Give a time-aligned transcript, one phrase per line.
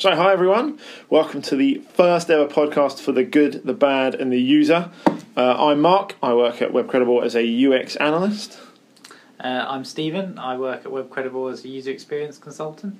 [0.00, 0.78] So, hi everyone.
[1.10, 4.92] Welcome to the first ever podcast for the good, the bad, and the user.
[5.36, 6.14] Uh, I'm Mark.
[6.22, 8.60] I work at WebCredible as a UX analyst.
[9.40, 10.38] Uh, I'm Stephen.
[10.38, 12.96] I work at WebCredible as a user experience consultant.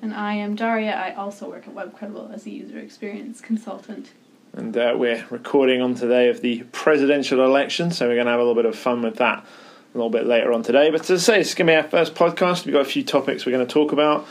[0.00, 0.94] And I am Daria.
[0.94, 4.12] I also work at WebCredible as a user experience consultant.
[4.52, 8.38] And uh, we're recording on today of the presidential election, so we're going to have
[8.38, 9.44] a little bit of fun with that
[9.94, 10.90] a little bit later on today.
[10.90, 12.66] But to say, it's going to be our first podcast.
[12.66, 14.28] We've got a few topics we're going to talk about.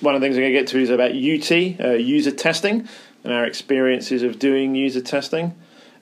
[0.00, 2.88] One of the things we're going to get to is about UT, uh, user testing,
[3.24, 5.54] and our experiences of doing user testing.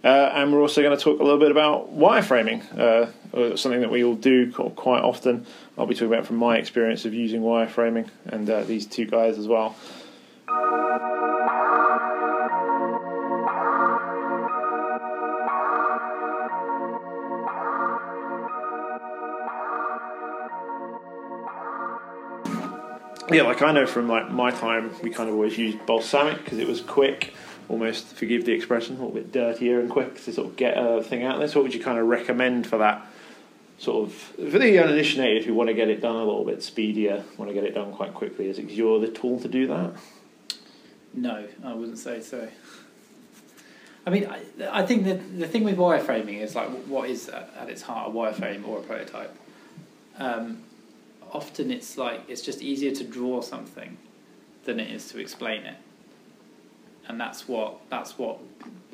[0.03, 3.91] Uh, and we're also going to talk a little bit about wireframing, uh, something that
[3.91, 5.47] we all do quite often.
[5.79, 9.39] I'll be talking about from my experience of using wireframing, and uh, these two guys
[9.39, 9.75] as well.
[23.31, 26.59] Yeah, like I know from like my time, we kind of always used Balsamiq because
[26.59, 27.33] it was quick,
[27.69, 31.03] almost forgive the expression, a little bit dirtier and quick to sort of get a
[31.03, 31.49] thing out there.
[31.49, 33.07] So, what would you kind of recommend for that
[33.79, 37.25] sort of for the uninitiated who want to get it done a little bit speedier,
[37.39, 38.49] want to get it done quite quickly?
[38.49, 39.93] Is it you're the tool to do that?
[41.15, 42.49] No, I wouldn't say so.
[44.07, 47.71] I mean, I, I think the the thing with wireframing is like what is at
[47.71, 49.35] its heart a wireframe or a prototype.
[50.19, 50.63] Um,
[51.35, 53.99] often it's like it's just easier to draw something
[54.65, 55.77] than it is to explain it.
[57.07, 58.39] And that's what that's what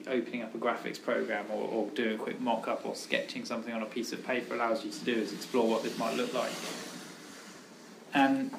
[0.09, 3.83] opening up a graphics program or, or doing a quick mock-up or sketching something on
[3.83, 6.51] a piece of paper allows you to do is explore what this might look like.
[8.15, 8.51] And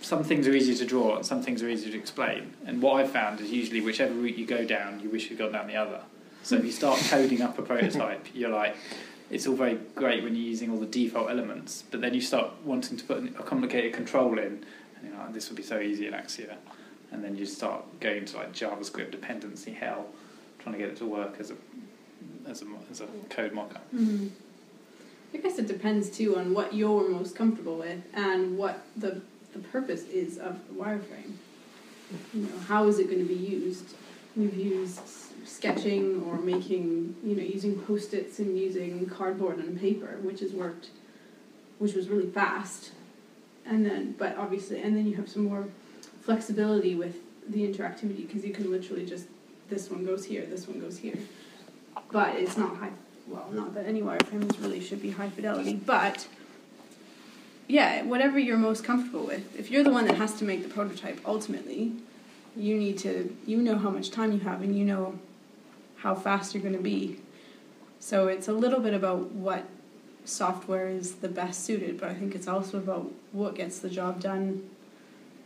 [0.00, 2.54] some things are easier to draw and some things are easier to explain.
[2.66, 5.52] And what i've found is usually whichever route you go down you wish you'd gone
[5.52, 6.00] down the other.
[6.42, 8.74] So if you start coding up a prototype you're like
[9.30, 12.50] it's all very great when you're using all the default elements, but then you start
[12.64, 14.64] wanting to put a complicated control in,
[14.96, 16.56] and you're like, this would be so easy in Axure,
[17.12, 20.06] and then you start going to like JavaScript dependency hell,
[20.58, 21.56] trying to get it to work as a
[22.48, 23.82] as a as a code mockup.
[23.94, 24.28] Mm-hmm.
[25.34, 29.20] I guess it depends too on what you're most comfortable with and what the
[29.52, 31.34] the purpose is of the wireframe.
[32.32, 33.94] You know, how is it going to be used?
[34.38, 35.00] We've used
[35.44, 40.90] sketching or making, you know, using post-its and using cardboard and paper, which has worked,
[41.80, 42.92] which was really fast.
[43.66, 45.66] And then, but obviously, and then you have some more
[46.22, 47.16] flexibility with
[47.48, 49.26] the interactivity because you can literally just,
[49.68, 51.18] this one goes here, this one goes here.
[52.12, 52.92] But it's not high,
[53.26, 56.28] well, not that any wireframes really should be high fidelity, but
[57.66, 59.58] yeah, whatever you're most comfortable with.
[59.58, 61.94] If you're the one that has to make the prototype ultimately,
[62.56, 65.18] you need to, you know how much time you have and you know
[65.96, 67.18] how fast you're going to be.
[68.00, 69.64] So it's a little bit about what
[70.24, 74.20] software is the best suited, but I think it's also about what gets the job
[74.20, 74.68] done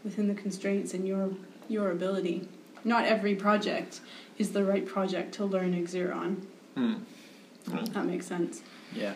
[0.04, 1.30] within the constraints and your
[1.68, 2.48] your ability.
[2.84, 4.00] Not every project
[4.38, 6.46] is the right project to learn Xero on.
[6.74, 6.94] Hmm.
[7.92, 8.62] That makes sense.
[8.92, 9.14] Yeah.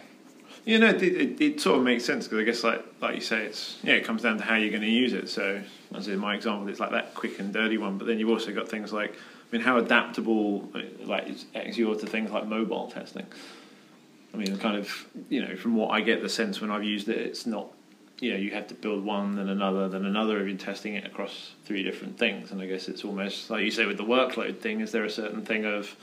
[0.67, 3.21] You know, it, it, it sort of makes sense because I guess, like like you
[3.21, 5.29] say, it's yeah, it comes down to how you're going to use it.
[5.29, 5.63] So,
[5.95, 7.99] as in my example, it's like that quick and dirty one.
[7.99, 10.69] But then you've also got things like I mean, how adaptable
[11.05, 13.27] like is Axure to things like mobile testing?
[14.35, 17.09] I mean, kind of you know, from what I get the sense when I've used
[17.09, 17.69] it, it's not
[18.19, 21.05] you know you have to build one then another then another if you're testing it
[21.05, 24.59] across three different things and i guess it's almost like you say with the workload
[24.59, 25.95] thing is there a certain thing of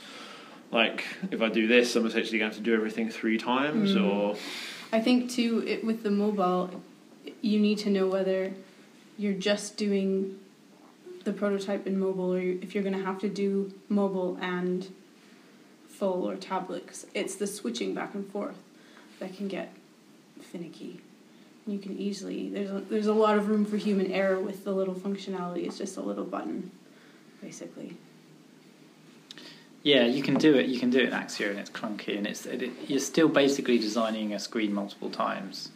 [0.70, 3.94] like if i do this i'm essentially going to have to do everything three times
[3.94, 4.04] mm.
[4.04, 4.36] or
[4.92, 6.82] i think too it, with the mobile
[7.40, 8.52] you need to know whether
[9.18, 10.38] you're just doing
[11.24, 14.92] the prototype in mobile or if you're going to have to do mobile and
[15.88, 18.56] full or tablet it's the switching back and forth
[19.20, 19.72] that can get
[20.40, 21.00] finicky.
[21.66, 24.72] You can easily there's a, there's a lot of room for human error with the
[24.72, 25.66] little functionality.
[25.66, 26.70] It's just a little button
[27.40, 27.96] basically
[29.84, 32.26] yeah you can do it you can do it in Axure and it's clunky and
[32.26, 35.70] it's it, you're still basically designing a screen multiple times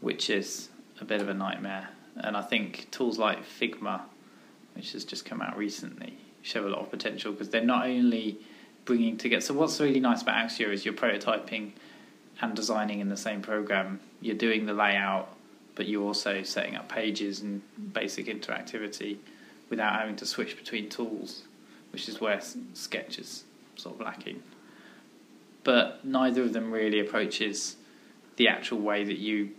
[0.00, 0.68] which is
[1.00, 4.02] a bit of a nightmare and I think tools like Figma
[4.74, 8.38] which has just come out recently, show a lot of potential because they're not only
[8.84, 9.40] bringing together.
[9.40, 11.72] So what's really nice about Axure is you're prototyping
[12.40, 14.00] and designing in the same program.
[14.20, 15.34] You're doing the layout,
[15.74, 19.18] but you're also setting up pages and basic interactivity
[19.70, 21.44] without having to switch between tools,
[21.92, 22.40] which is where
[22.74, 23.44] Sketch is
[23.76, 24.42] sort of lacking.
[25.64, 27.76] But neither of them really approaches
[28.36, 29.50] the actual way that you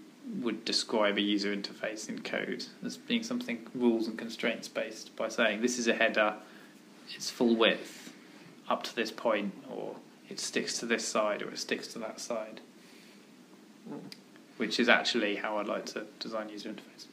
[0.41, 5.27] would describe a user interface in code as being something rules and constraints based by
[5.27, 6.35] saying this is a header,
[7.13, 8.13] it's full width
[8.69, 9.95] up to this point, or
[10.29, 12.61] it sticks to this side, or it sticks to that side.
[14.57, 17.07] Which is actually how I'd like to design user interface.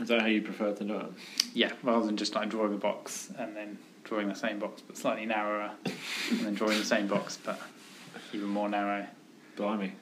[0.00, 1.06] Is that how you prefer to do it?
[1.52, 4.96] Yeah, rather than just like drawing a box and then drawing the same box but
[4.96, 5.70] slightly narrower,
[6.30, 7.60] and then drawing the same box but
[8.32, 9.06] even more narrow.
[9.56, 9.92] Blimey.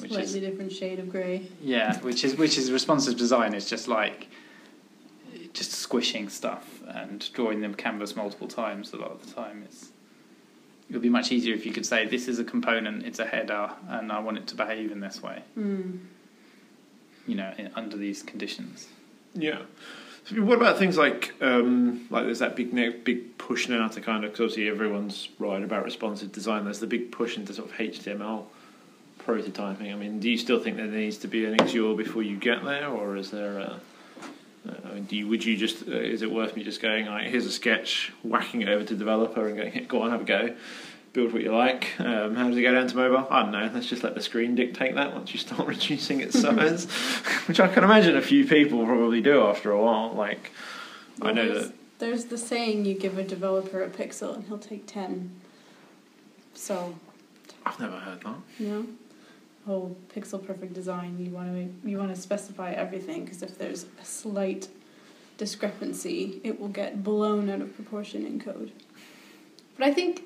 [0.00, 1.48] Which Slightly is- different shade of grey.
[1.62, 3.54] Yeah, which is which is responsive design.
[3.54, 4.28] It's just like
[5.54, 8.92] just squishing stuff and drawing the canvas multiple times.
[8.92, 9.88] A lot of the time, it's
[10.88, 13.26] it would be much easier if you could say this is a component, it's a
[13.26, 15.42] header, and I want it to behave in this way.
[15.58, 15.98] Mm.
[17.26, 18.88] You know, in, under these conditions.
[19.34, 19.62] Yeah.
[20.36, 24.32] What about things like um, like there's that big big push now to kind of
[24.32, 26.64] because obviously everyone's right about responsive design.
[26.64, 28.44] There's the big push into sort of HTML
[29.24, 29.92] prototyping.
[29.92, 32.64] I mean, do you still think there needs to be an Axure before you get
[32.64, 33.58] there, or is there?
[33.58, 33.80] A,
[34.66, 37.28] I mean, do you, would you just uh, is it worth me just going like
[37.28, 40.54] here's a sketch, whacking it over to developer and going go on have a go,
[41.12, 41.98] build what you like.
[41.98, 43.26] Um, how does it go down to mobile?
[43.30, 43.70] I don't know.
[43.72, 46.84] Let's just let the screen dictate that once you start reducing its size,
[47.46, 50.12] which I can imagine a few people probably do after a while.
[50.12, 50.52] Like
[51.22, 54.58] I know there's, that There's the saying you give a developer a pixel and he'll
[54.58, 55.32] take 10.
[56.54, 56.94] So,
[57.64, 58.36] I've never heard that.
[58.58, 58.86] you know,
[59.66, 63.86] whole pixel perfect design, you want to you want to specify everything because if there's
[64.00, 64.68] a slight
[65.36, 68.72] discrepancy, it will get blown out of proportion in code.
[69.76, 70.24] But I think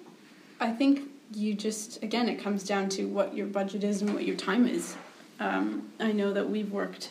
[0.62, 4.24] I think you just again it comes down to what your budget is and what
[4.24, 4.96] your time is.
[5.40, 7.10] Um, I know that we've worked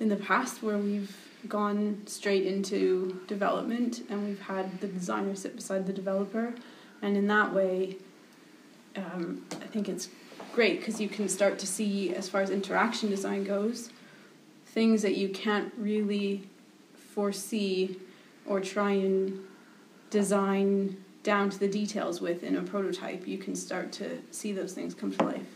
[0.00, 1.16] in the past where we've
[1.48, 6.54] gone straight into development and we've had the designer sit beside the developer,
[7.00, 7.96] and in that way,
[8.96, 10.10] um, I think it's
[10.52, 13.88] great because you can start to see, as far as interaction design goes,
[14.66, 16.42] things that you can't really
[17.14, 17.96] foresee
[18.44, 19.40] or try and
[20.10, 23.26] design down to the details with in a prototype.
[23.26, 25.46] You can start to see those things come to life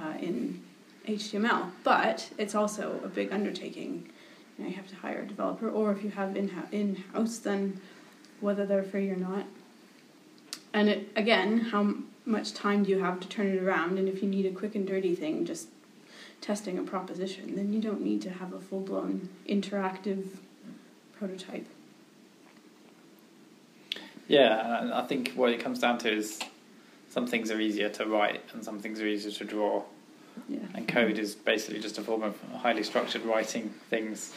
[0.00, 0.62] uh, in
[1.06, 4.10] HTML, but it's also a big undertaking.
[4.56, 7.38] You, know, you have to hire a developer, or if you have in in house,
[7.38, 7.80] then
[8.40, 9.46] whether they're free or not.
[10.72, 11.94] And it, again, how
[12.24, 13.98] much time do you have to turn it around?
[13.98, 15.68] And if you need a quick and dirty thing, just
[16.40, 20.26] testing a proposition, then you don't need to have a full blown interactive
[21.18, 21.66] prototype.
[24.28, 26.40] Yeah, and I think what it comes down to is
[27.10, 29.82] some things are easier to write and some things are easier to draw.
[30.48, 30.60] Yeah.
[30.74, 34.32] And code is basically just a form of highly structured writing things.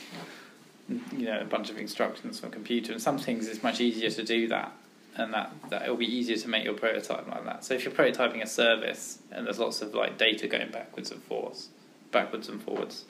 [0.89, 4.09] You know, a bunch of instructions from a computer, and some things it's much easier
[4.09, 4.71] to do that,
[5.17, 7.65] and that that it'll be easier to make your prototype like that.
[7.65, 11.21] So if you're prototyping a service and there's lots of like data going backwards and
[11.23, 11.67] forwards,
[12.11, 13.03] backwards and forwards,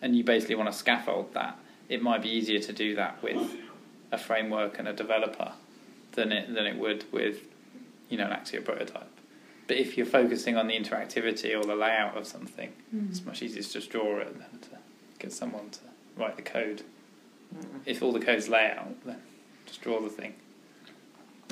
[0.00, 1.56] and you basically want to scaffold that,
[1.88, 3.56] it might be easier to do that with
[4.10, 5.52] a framework and a developer
[6.12, 7.46] than it than it would with
[8.08, 9.08] you know actually a prototype.
[9.68, 12.72] But if you're focusing on the interactivity or the layout of something,
[13.08, 14.68] it's much easier to just draw it than to
[15.18, 15.78] get someone to
[16.16, 16.82] write the code.
[17.86, 19.18] If all the code's layout, then
[19.66, 20.34] just draw the thing.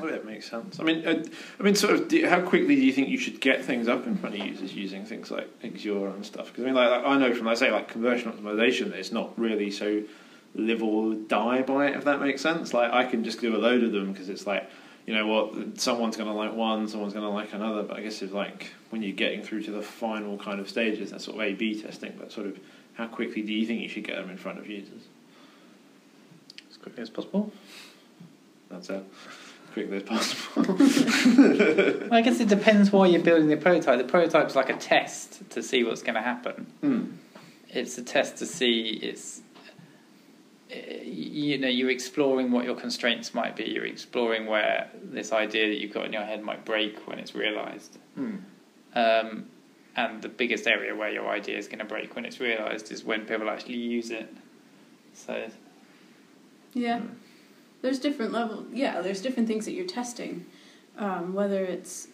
[0.03, 0.81] Oh, that makes sense.
[0.81, 1.23] I mean, uh,
[1.59, 4.07] I mean, sort of, do, how quickly do you think you should get things up
[4.07, 6.47] in front of users using things like Axure and stuff?
[6.47, 9.39] Because I mean, like, like, I know from, I say, like conversion optimization, it's not
[9.39, 10.03] really so
[10.55, 11.97] live or die by it.
[11.97, 14.47] If that makes sense, like I can just do a load of them because it's
[14.47, 14.69] like,
[15.07, 17.83] you know what, someone's going to like one, someone's going to like another.
[17.83, 21.11] But I guess it's like when you're getting through to the final kind of stages,
[21.11, 22.15] that's sort of A/B testing.
[22.19, 22.59] But sort of,
[22.95, 25.03] how quickly do you think you should get them in front of users?
[26.71, 27.53] As quickly as possible.
[28.71, 29.03] That's it.
[29.03, 30.77] As quickly as possible.
[32.11, 33.99] Well, I guess it depends why you're building the prototype.
[33.99, 36.67] The prototype's like a test to see what's going to happen.
[36.81, 37.05] Hmm.
[37.69, 39.43] It's a test to see it's
[41.03, 43.65] you know you're exploring what your constraints might be.
[43.65, 47.35] You're exploring where this idea that you've got in your head might break when it's
[47.35, 47.99] realized.
[48.15, 48.37] Hmm.
[48.95, 49.47] Um,
[49.97, 53.05] and the biggest area where your idea is going to break when it's realized is
[53.05, 54.33] when people actually use it.
[55.15, 55.49] So
[56.73, 57.03] Yeah.
[57.83, 58.67] There's different level.
[58.73, 60.47] Yeah, there's different things that you're testing.
[60.97, 62.09] Um, whether it's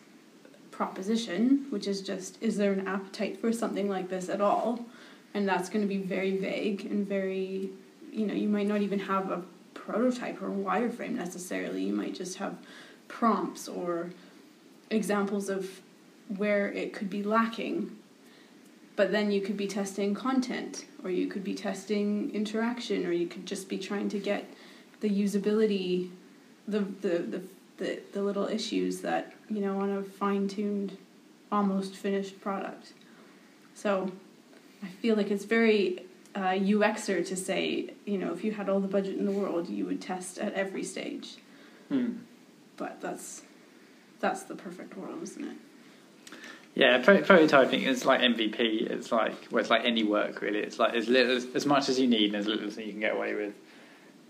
[0.71, 4.87] proposition, which is just is there an appetite for something like this at all,
[5.35, 7.71] and that's going to be very vague and very,
[8.17, 9.43] you know, you might not even have a
[9.75, 11.85] prototype or a wireframe necessarily.
[11.85, 12.57] You might just have
[13.09, 14.11] prompts or
[14.91, 15.83] examples of
[16.35, 17.95] where it could be lacking.
[18.97, 23.27] But then you could be testing content, or you could be testing interaction, or you
[23.27, 24.49] could just be trying to get
[25.01, 26.09] the usability,
[26.67, 27.43] the the the
[27.77, 30.97] the, the little issues that you know on a fine tuned,
[31.53, 32.95] almost finished product.
[33.75, 34.11] So,
[34.83, 36.07] I feel like it's very
[36.37, 39.69] uh, UXer to say you know if you had all the budget in the world,
[39.69, 41.37] you would test at every stage.
[41.89, 42.19] hmm.
[42.77, 43.43] But that's
[44.21, 45.57] that's the perfect world, isn't it?
[46.75, 48.91] Yeah, pro- prototyping is like MVP.
[48.91, 50.59] It's like well, it's like any work really.
[50.59, 52.93] It's like as little as, as much as you need and as little as you
[52.93, 53.55] can get away with.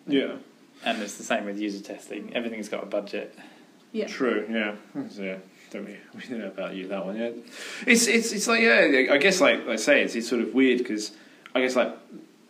[0.07, 0.37] Yeah.
[0.85, 2.37] And it's the same with user testing.
[2.37, 3.37] Everything's got a budget.
[3.91, 4.07] Yeah.
[4.07, 4.47] True.
[4.49, 4.77] Yeah.
[5.19, 5.39] Yeah.
[5.71, 5.97] Don't we?
[6.31, 7.17] We know about you that one.
[7.17, 7.31] Yeah.
[7.85, 9.09] It's it's it's like yeah.
[9.11, 11.11] I guess like I say, it's it's sort of weird because
[11.57, 11.97] I guess like.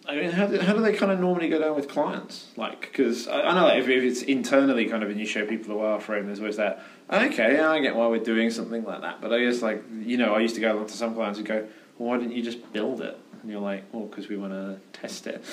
[0.08, 2.46] I mean, how do, how do they kind of normally go down with clients?
[2.56, 5.44] Like, because I, I know like if, if it's internally kind of and you show
[5.44, 6.80] people the wireframe, there's always that.
[7.10, 10.16] Okay, yeah, I get why we're doing something like that, but I guess like you
[10.16, 11.66] know, I used to go along to some clients and go,
[11.98, 14.78] well, "Why didn't you just build it?" And you're like, "Well, because we want to
[14.92, 15.44] test it."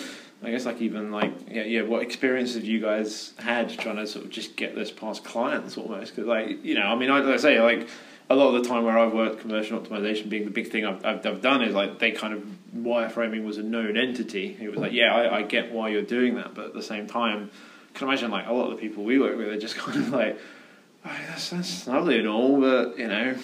[0.44, 4.06] I guess like even like yeah yeah what experience have you guys had trying to
[4.06, 7.34] sort of just get this past clients almost because like you know I mean I,
[7.34, 7.88] I say like
[8.34, 11.06] a lot of the time where I've worked conversion optimization being the big thing I've,
[11.06, 12.44] I've, I've done is like they kind of
[12.76, 14.58] wireframing was a known entity.
[14.60, 17.08] It was like yeah I, I get why you're doing that but at the same
[17.08, 17.52] time
[17.94, 19.98] I can imagine like a lot of the people we work with are just kind
[19.98, 20.38] of like
[21.06, 23.38] oh, that's that's lovely and all but you know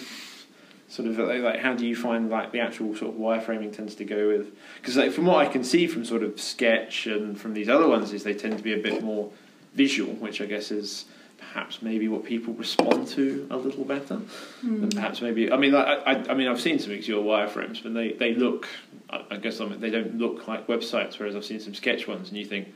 [0.88, 4.04] sort of like, how do you find like the actual sort of wireframing tends to
[4.04, 7.54] go with because like from what I can see from sort of sketch and from
[7.54, 9.30] these other ones is they tend to be a bit more
[9.72, 11.04] visual which I guess is
[11.52, 14.16] perhaps maybe what people respond to a little better
[14.60, 14.84] Hmm.
[14.84, 17.94] and perhaps maybe I mean I, I, I mean I've seen some Axure wireframes but
[17.94, 18.68] they, they look
[19.08, 22.06] I, I guess I mean, they don't look like websites whereas I've seen some sketch
[22.06, 22.68] ones and you think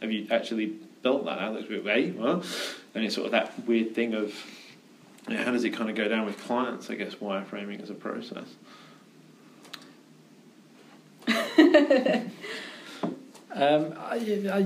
[0.00, 0.66] have you actually
[1.02, 1.54] built that out?
[1.54, 2.16] That's a bit vague.
[2.16, 2.42] Well,
[2.94, 4.34] and it's sort of that weird thing of
[5.28, 6.90] you know, how does it kind of go down with clients?
[6.90, 8.46] I guess wireframing as a process.
[13.62, 13.94] Um,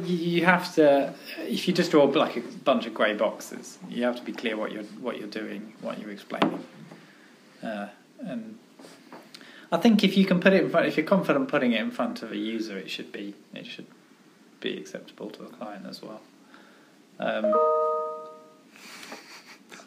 [0.04, 4.16] you have to, if you just draw like a bunch of grey boxes, you have
[4.16, 6.64] to be clear what you're what you're doing, what you're explaining.
[7.62, 7.88] Uh,
[8.20, 8.58] and
[9.72, 11.90] I think if you can put it in front, if you're confident putting it in
[11.90, 13.86] front of a user, it should be it should
[14.60, 16.20] be acceptable to the client as well.
[17.18, 17.52] Um,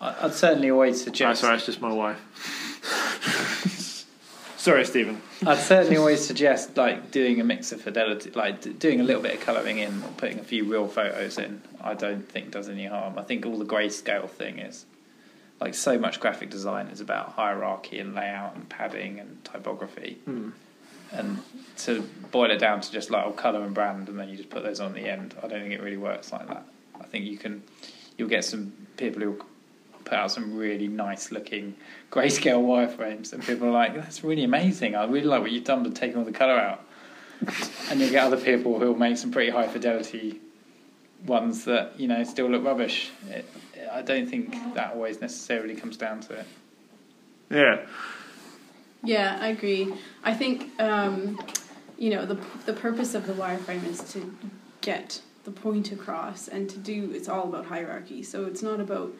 [0.01, 1.41] I'd certainly always Oh, suggest.
[1.41, 2.19] sorry, it's just my wife.
[4.59, 5.21] Sorry, Stephen.
[5.45, 9.21] I'd certainly always suggest like doing a mix of fidelity, like d- doing a little
[9.21, 11.61] bit of colouring in, or putting a few real photos in.
[11.81, 13.17] I don't think does any harm.
[13.17, 14.85] I think all the grayscale thing is
[15.59, 20.49] like so much graphic design is about hierarchy and layout and padding and typography, Hmm.
[21.11, 21.39] and
[21.79, 22.01] to
[22.31, 24.63] boil it down to just like oh, colour and brand, and then you just put
[24.63, 25.35] those on the end.
[25.43, 26.65] I don't think it really works like that.
[26.99, 27.63] I think you can,
[28.17, 29.41] you'll get some people who
[30.09, 31.75] put out some really nice looking
[32.11, 34.95] grayscale wireframes, and people are like, "That's really amazing.
[34.95, 36.83] I really like what you've done with taking all the colour out."
[37.89, 40.41] and you'll get other people who'll make some pretty high fidelity
[41.25, 43.11] ones that you know still look rubbish.
[43.29, 43.45] It,
[43.91, 46.45] I don't think that always necessarily comes down to it.
[47.49, 47.85] Yeah.
[49.01, 49.93] Yeah, I agree.
[50.23, 51.39] I think um,
[51.97, 54.35] you know the the purpose of the wireframe is to
[54.81, 57.11] get the point across and to do.
[57.13, 58.23] It's all about hierarchy.
[58.23, 59.13] So it's not about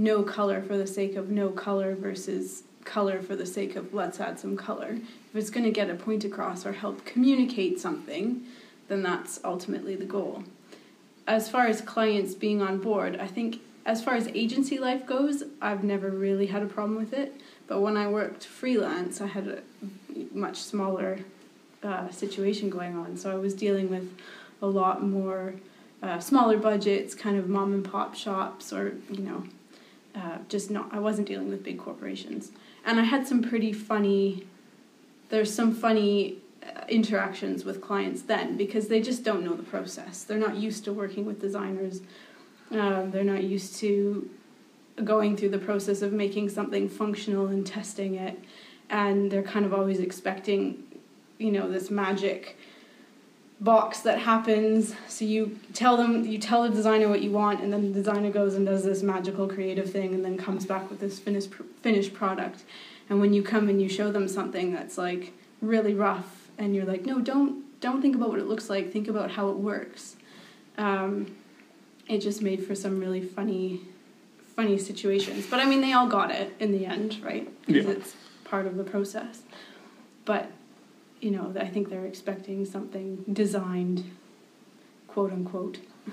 [0.00, 4.18] no color for the sake of no color versus color for the sake of let's
[4.18, 4.92] add some color.
[4.92, 8.42] If it's going to get a point across or help communicate something,
[8.88, 10.44] then that's ultimately the goal.
[11.26, 15.42] As far as clients being on board, I think as far as agency life goes,
[15.60, 17.38] I've never really had a problem with it.
[17.66, 19.62] But when I worked freelance, I had a
[20.32, 21.18] much smaller
[21.82, 23.18] uh, situation going on.
[23.18, 24.16] So I was dealing with
[24.62, 25.54] a lot more
[26.02, 29.44] uh, smaller budgets, kind of mom and pop shops, or you know,
[30.14, 30.88] uh, just not.
[30.92, 32.52] I wasn't dealing with big corporations,
[32.84, 34.46] and I had some pretty funny.
[35.28, 40.24] There's some funny uh, interactions with clients then because they just don't know the process.
[40.24, 42.02] They're not used to working with designers.
[42.70, 44.28] Um, they're not used to
[45.04, 48.38] going through the process of making something functional and testing it
[48.90, 50.82] and they're kind of always expecting
[51.38, 52.58] you know this magic
[53.60, 57.70] box that happens so you tell them you tell the designer what you want and
[57.70, 60.98] then the designer goes and does this magical creative thing and then comes back with
[61.00, 61.50] this finished
[61.82, 62.64] finished product
[63.10, 66.86] and when you come and you show them something that's like really rough and you're
[66.86, 70.16] like no don't don't think about what it looks like think about how it works
[70.78, 71.26] um,
[72.08, 73.82] it just made for some really funny
[74.56, 75.46] funny situations.
[75.48, 77.48] But I mean, they all got it in the end, right?
[77.66, 77.92] Because Yeah.
[77.92, 79.42] it's part of the process.
[80.24, 80.50] But
[81.20, 84.04] you know, I think they're expecting something designed,
[85.08, 85.78] quote unquote.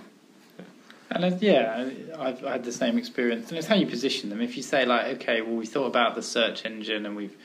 [1.10, 4.42] And yeah, I've had the same experience, and it's how you position them.
[4.42, 7.38] If you say like, okay, well, we thought about the search engine and we've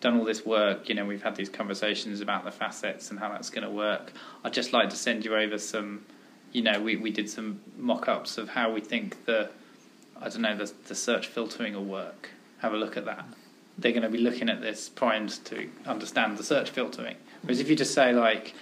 [0.00, 3.28] done all this work, you know, we've had these conversations about the facets and how
[3.28, 4.12] that's going to work.
[4.42, 6.06] I'd just like to send you over some,
[6.52, 9.50] you know, we, we did some mock-ups of how we think the,
[10.18, 12.30] I don't know, the, the search filtering will work.
[12.60, 13.26] Have a look at that.
[13.80, 17.16] They're going to be looking at this primed to understand the search filtering.
[17.42, 18.54] Whereas if you just say like,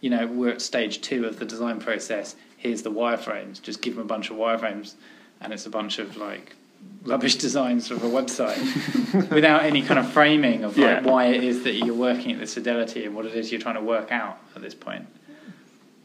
[0.00, 2.34] you know, we're at stage two of the design process.
[2.56, 3.62] Here's the wireframes.
[3.62, 4.94] Just give them a bunch of wireframes,
[5.40, 6.56] and it's a bunch of like
[7.04, 11.02] rubbish designs of a website without any kind of framing of Yeah.
[11.02, 13.76] why it is that you're working at this fidelity and what it is you're trying
[13.76, 15.06] to work out at this point,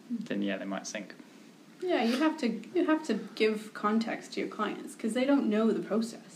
[0.10, 1.16] then yeah, they might sink.
[1.82, 5.50] Yeah, you have to you have to give context to your clients because they don't
[5.50, 6.29] know the process.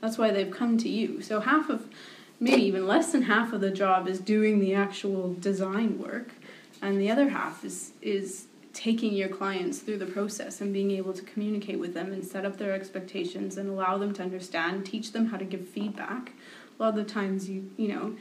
[0.00, 1.20] That's why they've come to you.
[1.22, 1.86] So half of
[2.38, 6.30] maybe even less than half of the job is doing the actual design work
[6.82, 11.12] and the other half is is taking your clients through the process and being able
[11.12, 15.10] to communicate with them and set up their expectations and allow them to understand, teach
[15.10, 16.30] them how to give feedback.
[16.78, 18.16] A lot of the times you you know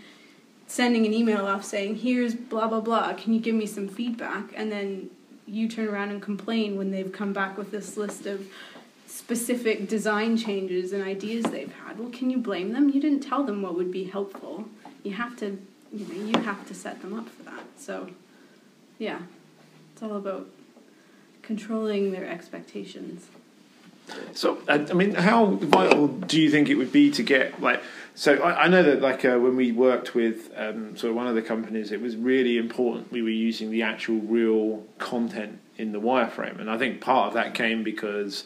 [0.68, 4.52] sending an email off saying here's blah blah blah can you give me some feedback
[4.56, 5.10] and then
[5.48, 8.46] you turn around and complain when they've come back with this list of
[9.30, 12.00] specific design changes and ideas they've had.
[12.00, 12.90] Well, can you blame them?
[12.90, 14.66] You didn't tell them what would be helpful.
[15.04, 15.56] You have to,
[15.94, 17.64] you know, you have to set them up for that.
[17.78, 18.10] So,
[18.98, 19.20] yeah,
[19.94, 20.48] it's all about
[21.44, 23.28] controlling their expectations.
[24.34, 27.84] So, I mean, how vital do you think it would be to get like?
[28.16, 31.28] So, I, I know that like uh, when we worked with um, sort of one
[31.28, 35.92] of the companies, it was really important we were using the actual real content in
[35.92, 38.46] the wireframe, and I think part of that came because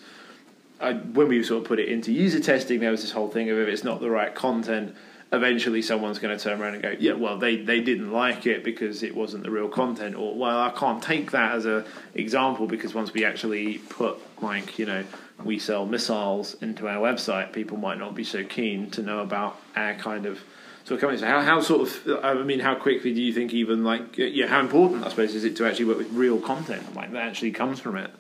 [0.84, 3.50] I, when we sort of put it into user testing, there was this whole thing
[3.50, 4.96] of if it's not the right content,
[5.34, 8.64] eventually someone's going to turn around and go, yeah, well, they, they didn't like it
[8.64, 12.68] because it wasn't the real content, or well, I can't take that as an example
[12.68, 15.04] because once we actually put like you know
[15.44, 19.60] we sell missiles into our website, people might not be so keen to know about
[19.76, 20.40] our kind of
[20.86, 21.20] sort of company.
[21.20, 24.48] So how how sort of I mean, how quickly do you think even like yeah,
[24.48, 27.52] how important I suppose is it to actually work with real content like that actually
[27.52, 28.12] comes from it?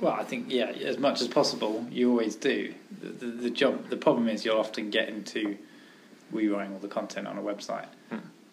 [0.00, 2.72] Well, I think yeah, as much as possible, you always do.
[3.00, 5.58] The, the, the job, the problem is you'll often get into
[6.30, 7.88] rewriting all the content on a website.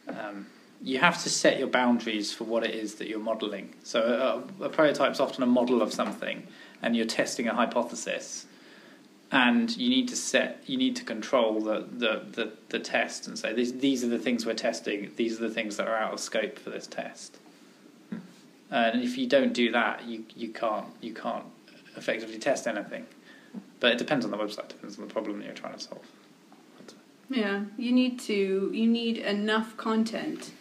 [0.08, 0.48] Um,
[0.82, 3.74] you have to set your boundaries for what it is that you're modelling.
[3.84, 6.48] So a, a prototype's often a model of something,
[6.82, 8.46] and you're testing a hypothesis.
[9.32, 13.38] And you need to set, you need to control the, the, the, the test and
[13.38, 15.12] say these these are the things we're testing.
[15.16, 17.38] These are the things that are out of scope for this test.
[18.76, 21.46] And if you don't do that, you, you can't you can't
[21.96, 23.06] effectively test anything.
[23.80, 24.68] But it depends on the website.
[24.68, 26.06] Depends on the problem that you're trying to solve.
[27.30, 30.52] Yeah, you need to you need enough content.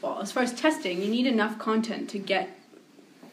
[0.00, 2.58] Well, as far as testing, you need enough content to get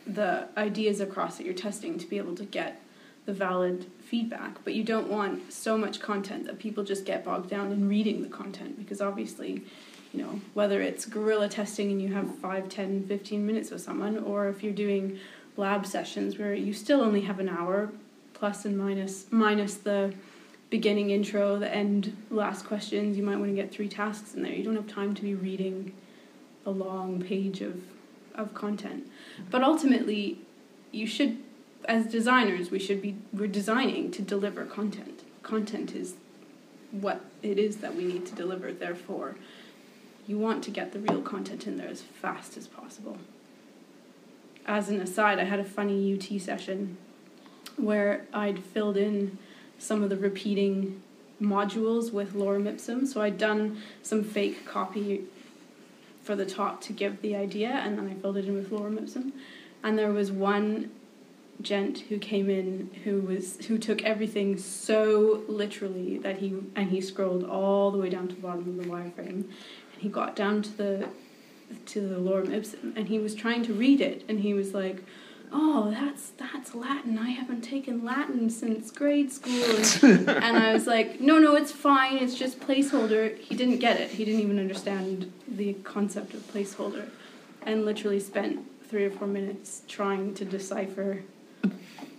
[0.06, 2.82] the ideas across that you're testing to be able to get
[3.26, 4.62] the valid feedback.
[4.66, 8.24] But you don't want so much content that people just get bogged down in reading
[8.24, 9.64] the content because obviously,
[10.14, 14.18] you know, whether it's guerrilla testing and you have 5, 10, 15 minutes with someone
[14.18, 15.20] or if you're doing
[15.58, 17.92] lab sessions where you still only have an hour
[18.34, 20.14] plus and minus minus the
[20.70, 23.18] beginning intro, the end, last questions.
[23.18, 24.54] You might want to get three tasks in there.
[24.54, 25.94] You don't have time to be reading
[26.66, 27.84] a long page of
[28.36, 29.06] of content.
[29.50, 30.40] But ultimately,
[30.92, 31.38] you should,
[31.86, 35.22] as designers, we should be we're designing to deliver content.
[35.44, 36.16] Content is
[36.92, 38.72] what it is that we need to deliver.
[38.72, 39.36] Therefore,
[40.30, 43.18] you want to get the real content in there as fast as possible.
[44.68, 46.98] As an aside, I had a funny UT session
[47.78, 49.40] where I'd filled in
[49.80, 51.02] some of the repeating
[51.42, 53.08] modules with lorem ipsum.
[53.08, 55.24] So I'd done some fake copy
[56.22, 59.00] for the top to give the idea, and then I filled it in with lorem
[59.00, 59.34] ipsum.
[59.82, 60.92] And there was one
[61.62, 67.02] gent who came in who was who took everything so literally that he and he
[67.02, 69.44] scrolled all the way down to the bottom of the wireframe,
[70.00, 71.10] he got down to the
[71.86, 75.04] to the lorem ipsum, and he was trying to read it, and he was like
[75.52, 77.18] oh, that's that's Latin.
[77.18, 79.76] I haven't taken Latin since grade school.
[80.04, 82.18] And, and I was like, no, no, it's fine.
[82.18, 83.38] It's just placeholder.
[83.38, 84.12] He didn't get it.
[84.12, 87.10] He didn't even understand the concept of placeholder,
[87.64, 91.24] and literally spent three or four minutes trying to decipher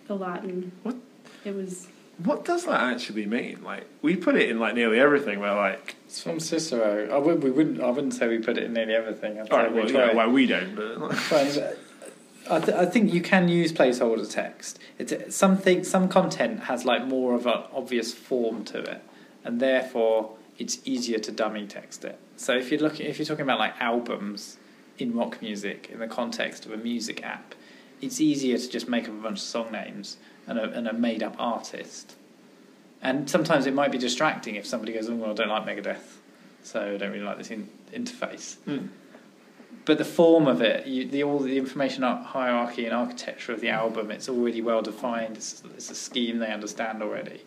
[0.07, 0.73] the Latin.
[0.83, 0.97] What?
[1.45, 1.89] It was.
[2.25, 3.63] What does that actually mean?
[3.63, 5.41] Like we put it in like nearly everything.
[5.41, 7.09] Where like, It's from Cicero.
[7.11, 7.81] I would, we wouldn't.
[7.81, 9.41] I wouldn't say we put it in nearly everything.
[9.41, 10.99] I'd all we well, yeah, well, we don't, but
[11.31, 11.79] But
[12.51, 14.79] I, th- I think you can use placeholder text.
[14.99, 15.85] It's something.
[15.85, 19.03] Some content has like more of an obvious form to it,
[19.45, 22.19] and therefore it's easier to dummy text it.
[22.37, 24.59] So if you're looking, if you're talking about like albums
[24.99, 27.55] in rock music in the context of a music app,
[28.01, 30.17] it's easier to just make up a bunch of song names
[30.51, 32.17] and a, and a made up artist.
[33.03, 36.19] And sometimes it might be distracting if somebody goes, "Oh, well, I don't like Megadeth,
[36.63, 38.89] so I don't really like this in- interface." Hmm.
[39.87, 43.71] but the form of it, you, the all the information hierarchy and architecture of the
[43.71, 45.37] album, it's already well defined.
[45.39, 47.41] It's, it's a scheme they understand already.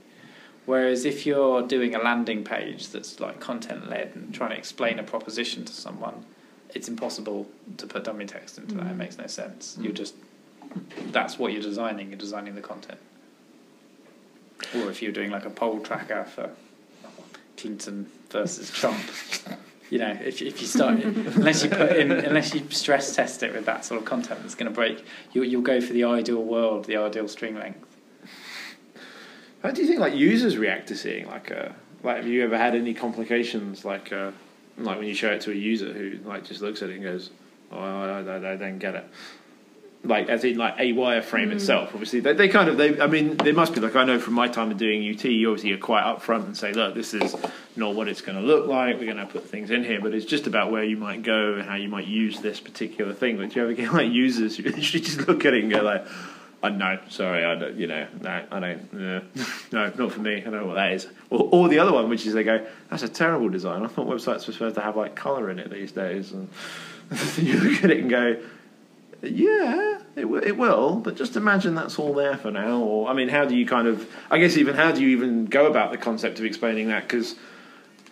[0.66, 4.98] Whereas if you're doing a landing page that's like content led and trying to explain
[4.98, 6.26] a proposition to someone,
[6.74, 8.88] it's impossible to put dummy text into that.
[8.88, 8.98] It Mhm.
[8.98, 9.76] makes no sense.
[9.78, 9.84] Mm.
[9.84, 10.16] You're just
[11.12, 12.10] that's what you're designing.
[12.10, 13.00] You're designing the content.
[14.76, 16.50] or if you're doing like a poll tracker for
[17.58, 19.00] Clinton versus Trump.
[19.90, 23.54] You know, if, if you start unless you put in unless you stress test it
[23.54, 26.42] with that sort of content that's going to break, you, you'll go for the ideal
[26.42, 27.86] world, the ideal string length.
[29.62, 32.58] How do you think like users react to seeing like a like have you ever
[32.58, 34.32] had any complications like uh
[34.80, 37.04] like when you show it to a user who like just looks at it and
[37.04, 37.30] goes,
[37.72, 39.08] oh I, I, I don't get it.
[40.06, 41.54] Like as in like a wireframe Mm.
[41.54, 41.92] itself.
[41.94, 44.34] Obviously they, they kind of they I mean there must be like I know from
[44.34, 47.34] my time of doing UT you obviously are quite upfront and say look this is
[47.78, 50.14] not what it's going to look like we're going to put things in here but
[50.14, 53.38] it's just about where you might go and how you might use this particular thing.
[53.38, 55.82] But do you ever get like users who literally just look at it and go
[55.82, 56.06] like
[56.62, 57.76] I no, sorry, I don't.
[57.76, 58.94] You know, no, I don't.
[58.94, 59.22] No,
[59.74, 60.38] no, not for me.
[60.38, 61.08] I don't know what that is.
[61.30, 64.08] Or, or the other one, which is they go, "That's a terrible design." I thought
[64.08, 66.48] websites were supposed to have like color in it these days, and
[67.38, 68.38] you look at it and go,
[69.24, 72.80] "Yeah, it w- it will," but just imagine that's all there for now.
[72.80, 74.08] Or, I mean, how do you kind of?
[74.30, 77.04] I guess even how do you even go about the concept of explaining that?
[77.04, 77.36] Because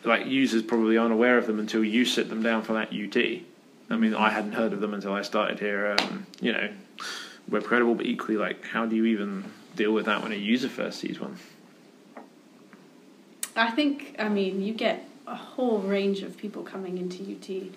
[0.04, 3.44] like users probably aren't aware of them until you sit them down for that UT.
[3.90, 5.96] I mean, I hadn't heard of them until I started here.
[6.00, 6.70] Um, you know,
[7.50, 9.44] WebCredible, but equally, like, how do you even
[9.76, 11.38] deal with that when a user first sees one?
[13.56, 17.72] I think, I mean, you get a whole range of people coming into UT.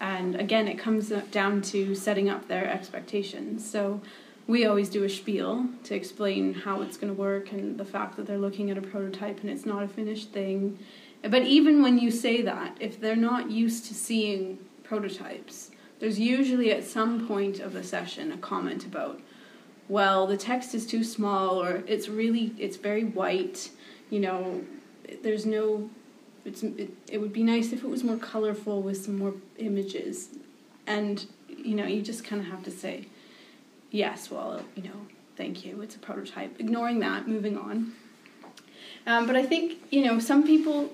[0.00, 3.68] And again, it comes down to setting up their expectations.
[3.68, 4.00] So
[4.46, 8.16] we always do a spiel to explain how it's going to work and the fact
[8.16, 10.78] that they're looking at a prototype and it's not a finished thing.
[11.22, 16.70] But even when you say that, if they're not used to seeing prototypes, there's usually
[16.70, 19.20] at some point of the session a comment about,
[19.88, 23.70] well, the text is too small or it's really, it's very white,
[24.10, 24.62] you know,
[25.22, 25.90] there's no
[26.46, 30.30] it's it, it would be nice if it was more colorful with some more images.
[30.86, 33.06] And you know you just kind of have to say
[33.90, 35.06] yes well you know
[35.36, 36.58] thank you it's a prototype.
[36.60, 37.92] Ignoring that moving on.
[39.06, 40.92] Um, but i think you know some people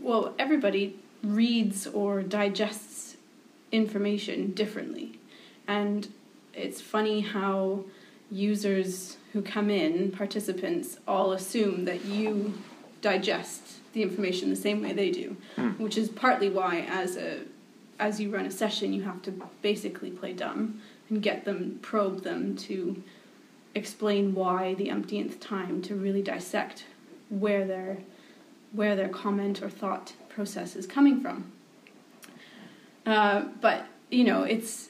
[0.00, 3.16] well everybody reads or digests
[3.72, 5.18] information differently.
[5.66, 6.08] And
[6.54, 7.84] it's funny how
[8.30, 12.54] users who come in participants all assume that you
[13.00, 15.70] digest the information the same way they do, Hmm.
[15.82, 17.40] which is partly why as a
[17.98, 22.22] as you run a session you have to basically play dumb and get them probe
[22.22, 23.02] them to
[23.74, 26.84] explain why the umpteenth time to really dissect
[27.28, 27.98] where their
[28.72, 31.52] where their comment or thought process is coming from.
[33.04, 34.88] Uh, but you know it's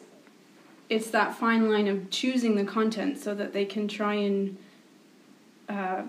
[0.89, 4.57] it's that fine line of choosing the content so that they can try and
[5.69, 6.03] uh,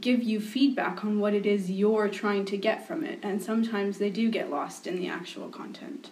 [0.00, 3.98] give you feedback on what it is you're trying to get from it and sometimes
[3.98, 6.10] they do get lost in the actual content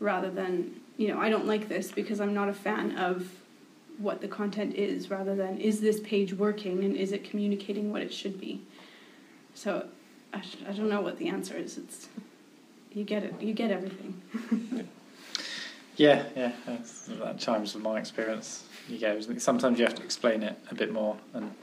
[0.00, 3.28] rather than you know i don't like this because i'm not a fan of
[3.98, 8.02] what the content is rather than is this page working and is it communicating what
[8.02, 8.60] it should be
[9.54, 9.86] so
[10.32, 12.08] i, I don't know what the answer is it's
[12.92, 14.88] you get it you get everything
[15.96, 16.52] Yeah, yeah,
[17.20, 18.64] that chimes with my experience.
[18.88, 19.20] You go.
[19.38, 21.54] Sometimes you have to explain it a bit more and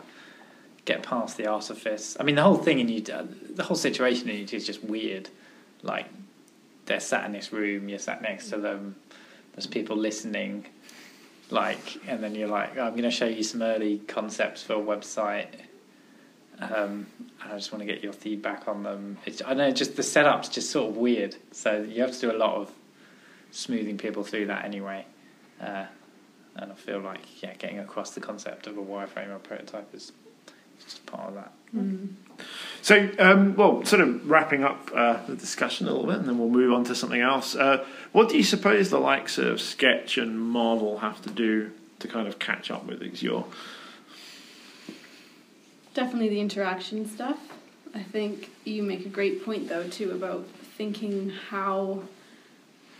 [0.90, 2.18] get past the artifice.
[2.20, 5.30] I mean, the whole thing in you, the whole situation in you is just weird.
[5.84, 6.08] Like
[6.88, 8.96] they're sat in this room, you're sat next to them.
[9.54, 10.66] There's people listening,
[11.52, 14.74] like, and then you're like, oh, I'm going to show you some early concepts for
[14.74, 15.50] a website.
[16.60, 17.06] Um,
[17.42, 19.18] and I just want to get your feedback on them.
[19.26, 21.36] It's, I know, just the setup's just sort of weird.
[21.52, 22.72] So you have to do a lot of
[23.52, 25.06] smoothing people through that anyway.
[25.62, 25.86] Uh,
[26.56, 30.12] and I feel like yeah, getting across the concept of a wireframe or prototype is
[30.84, 31.54] just part of that.
[32.82, 36.40] So, um, well, sort of wrapping up uh, the discussion a little bit, and then
[36.40, 37.56] we'll move on to something else.
[37.56, 42.08] Uh, what do you suppose the likes of Sketch and Marvel have to do to
[42.08, 43.46] kind of catch up with Axure?
[45.94, 47.38] Definitely the interaction stuff.
[47.94, 52.04] I think you make a great point though too about thinking how,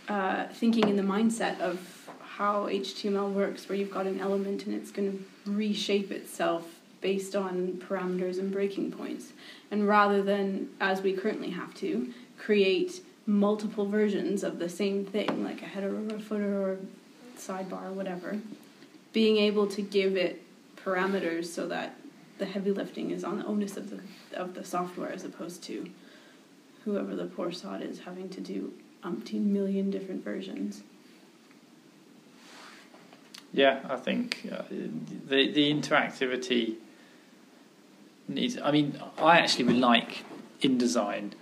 [0.08, 4.74] uh, thinking in the mindset of how HTML works, where you've got an element and
[4.74, 9.32] it's going to reshape itself based on parameters and breaking points,
[9.70, 15.44] and rather than as we currently have to create multiple versions of the same thing,
[15.44, 16.78] like a header or a footer or
[17.36, 18.38] sidebar or whatever,
[19.12, 20.42] being able to give it
[20.76, 21.94] parameters so that
[22.38, 24.00] the heavy lifting is on the onus of the
[24.34, 25.88] of the software as opposed to
[26.84, 28.72] whoever the poor sod is having to do
[29.04, 30.82] umpteen million different versions.
[33.52, 36.76] Yeah, I think uh, the the interactivity
[38.30, 38.58] needs.
[38.58, 40.24] I mean, I actually would like
[40.62, 41.32] InDesign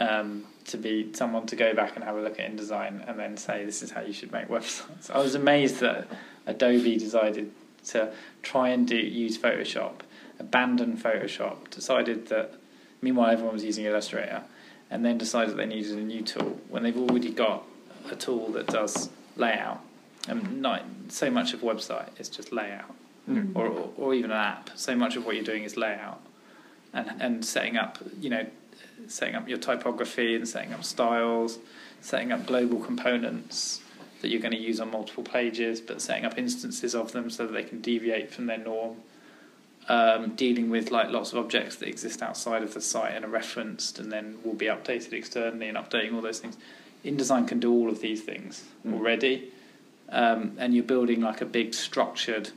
[0.00, 3.36] um, to be someone to go back and have a look at InDesign and then
[3.36, 5.10] say this is how you should make websites.
[5.10, 6.08] I was amazed that
[6.46, 7.50] Adobe decided
[7.86, 10.02] to try and do use Photoshop
[10.42, 12.54] abandon Photoshop, decided that
[13.00, 14.42] meanwhile everyone was using Illustrator,
[14.90, 17.64] and then decided they needed a new tool when they've already got
[18.10, 19.80] a tool that does layout.
[20.28, 22.94] And not so much of website is just layout,
[23.28, 23.54] Mm.
[23.54, 24.70] or, or or even an app.
[24.74, 26.20] So much of what you're doing is layout,
[26.92, 28.46] and and setting up, you know,
[29.06, 31.58] setting up your typography and setting up styles,
[32.00, 33.80] setting up global components
[34.20, 37.46] that you're going to use on multiple pages, but setting up instances of them so
[37.46, 38.96] that they can deviate from their norm.
[39.88, 43.28] Um, dealing with like lots of objects that exist outside of the site and are
[43.28, 46.56] referenced and then will be updated externally and updating all those things.
[47.04, 48.94] InDesign can do all of these things Mm.
[48.94, 49.50] already,
[50.08, 52.50] um, and you're building like a big structured,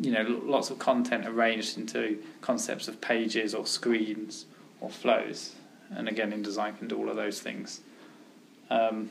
[0.00, 4.46] you know, lots of content arranged into concepts of pages or screens
[4.80, 5.54] or flows.
[5.90, 7.80] And again, InDesign can do all of those things.
[8.70, 9.10] Um,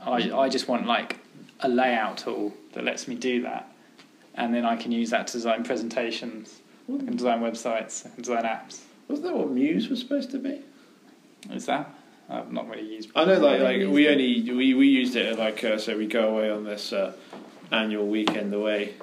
[0.00, 1.18] I I just want like
[1.60, 3.72] a layout tool that lets me do that,
[4.34, 8.22] and then I can use that to design presentations, I can design websites, I can
[8.22, 8.80] design apps.
[9.08, 10.60] Wasn't that what Muse was supposed to be?
[11.50, 11.92] Is that?
[12.28, 13.10] I've not really used.
[13.14, 16.34] I know, like, like we only we, we used it like uh, so we go
[16.34, 17.12] away on this uh,
[17.70, 18.94] annual weekend away.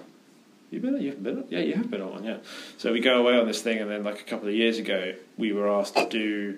[0.71, 1.01] You been?
[1.01, 1.45] You haven't been?
[1.49, 2.23] Yeah, you have been on one.
[2.23, 2.38] Yeah.
[2.77, 5.13] So we go away on this thing, and then like a couple of years ago,
[5.38, 6.58] we were asked to do.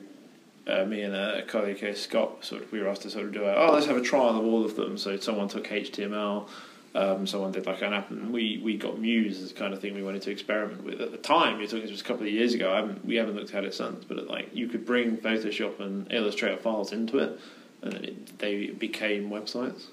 [0.68, 3.34] Uh, me and a colleague here, Scott, sort of, we were asked to sort of
[3.34, 4.96] do a, oh, let's have a trial of all of them.
[4.96, 6.48] So someone took HTML,
[6.94, 9.96] um, someone did like an app, and we, we got Muse as kind of thing
[9.96, 11.02] we wanted to experiment with.
[11.02, 12.72] At the time, you're talking this was a couple of years ago.
[12.72, 16.12] I haven't, we haven't looked at it since, but like you could bring Photoshop and
[16.14, 17.40] Illustrator files into it,
[17.82, 19.86] and then it, they became websites.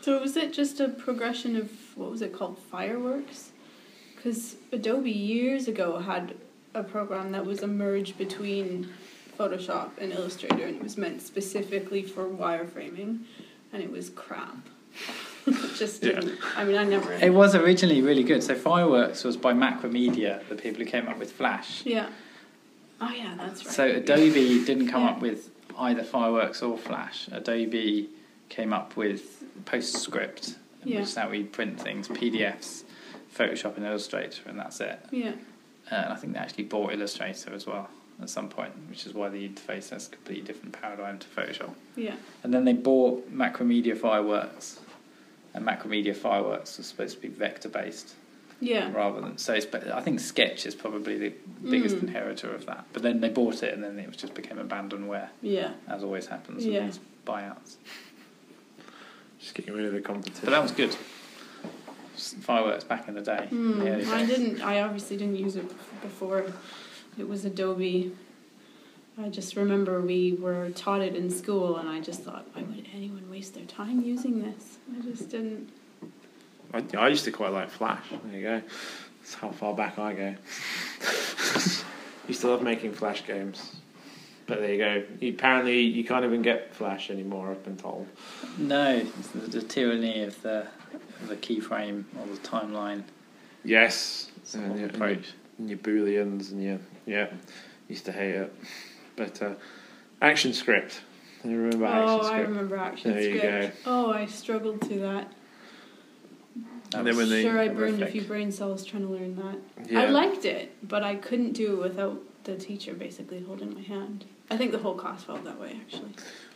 [0.00, 3.50] So was it just a progression of what was it called, fireworks?
[4.26, 6.34] Because Adobe years ago had
[6.74, 8.88] a program that was a merge between
[9.38, 13.20] Photoshop and Illustrator, and it was meant specifically for wireframing,
[13.72, 14.56] and it was crap.
[15.46, 16.14] it just Yeah.
[16.18, 16.40] didn't.
[16.56, 17.12] I mean, I never.
[17.12, 18.42] It was originally really good.
[18.42, 21.86] So Fireworks was by Macromedia, the people who came up with Flash.
[21.86, 22.08] Yeah.
[23.00, 23.72] Oh yeah, that's right.
[23.74, 25.10] So Adobe didn't come Yeah.
[25.10, 27.28] up with either Fireworks or Flash.
[27.30, 28.08] Adobe
[28.48, 30.96] came up with PostScript, Yeah.
[30.96, 32.82] which is how we print things, PDFs,
[33.34, 34.98] Photoshop and Illustrator, and that's it.
[35.10, 35.32] Yeah.
[35.90, 37.88] Uh, and I think they actually bought Illustrator as well
[38.20, 41.74] at some point, which is why the interface has a completely different paradigm to Photoshop.
[41.96, 42.14] Yeah.
[42.42, 44.80] And then they bought Macromedia Fireworks,
[45.54, 48.14] and Macromedia Fireworks was supposed to be vector based
[48.58, 48.90] Yeah.
[48.92, 49.52] rather than so.
[49.52, 51.32] It's, but I think Sketch is probably the
[51.68, 52.04] biggest Mm.
[52.04, 52.86] inheritor of that.
[52.94, 55.72] But then they bought it, and then it just became abandonware, Yeah.
[55.86, 56.84] as always happens Yeah.
[56.86, 57.76] with these buyouts.
[59.38, 60.40] Just getting rid of the competition.
[60.44, 60.96] But that was good.
[62.16, 63.46] Fireworks back in the day.
[63.48, 63.78] Hmm.
[63.80, 64.28] the I days.
[64.28, 64.62] didn't.
[64.62, 65.68] I obviously didn't use it
[66.02, 66.44] before.
[67.18, 68.12] It was Adobe.
[69.18, 72.86] I just remember we were taught it in school, and I just thought, why would
[72.94, 74.76] anyone waste their time using this?
[74.98, 75.70] I just didn't.
[76.74, 78.04] I, I used to quite like Flash.
[78.24, 78.62] There you go.
[79.20, 80.34] That's how far back I go.
[82.28, 83.76] used to love making Flash games.
[84.46, 85.28] But there you go.
[85.28, 87.50] Apparently, you can't even get Flash anymore.
[87.50, 88.06] I've been told.
[88.58, 89.00] No,
[89.34, 90.68] the, the tyranny of the
[91.22, 93.02] of the keyframe or the timeline
[93.64, 94.30] Yes.
[94.44, 94.88] sort And your,
[95.58, 97.26] and your booleans and your yeah.
[97.88, 98.54] Used to hate it.
[99.16, 99.54] But uh,
[100.22, 101.00] Action Script.
[101.44, 102.34] You remember Action oh, Script?
[102.34, 103.70] I remember Action There you go.
[103.84, 105.32] Oh, I struggled through that.
[106.90, 109.12] That And then was when they- sure, I burned a few brain cells trying to
[109.12, 109.90] learn that.
[109.90, 110.02] Yeah.
[110.02, 114.24] I liked it, but I couldn't do it without the teacher basically holding my hand.
[114.50, 116.10] I think the whole class felt that way, actually.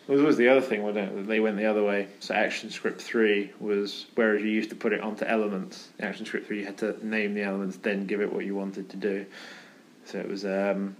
[0.06, 1.26] Well, there was the other thing, wasn't it?
[1.26, 2.08] They went the other way.
[2.20, 6.66] So ActionScript 3 was, whereas you used to put it onto elements, ActionScript 3 you
[6.66, 9.26] had to name the elements, then give it what you wanted to do.
[10.04, 10.96] So it was um,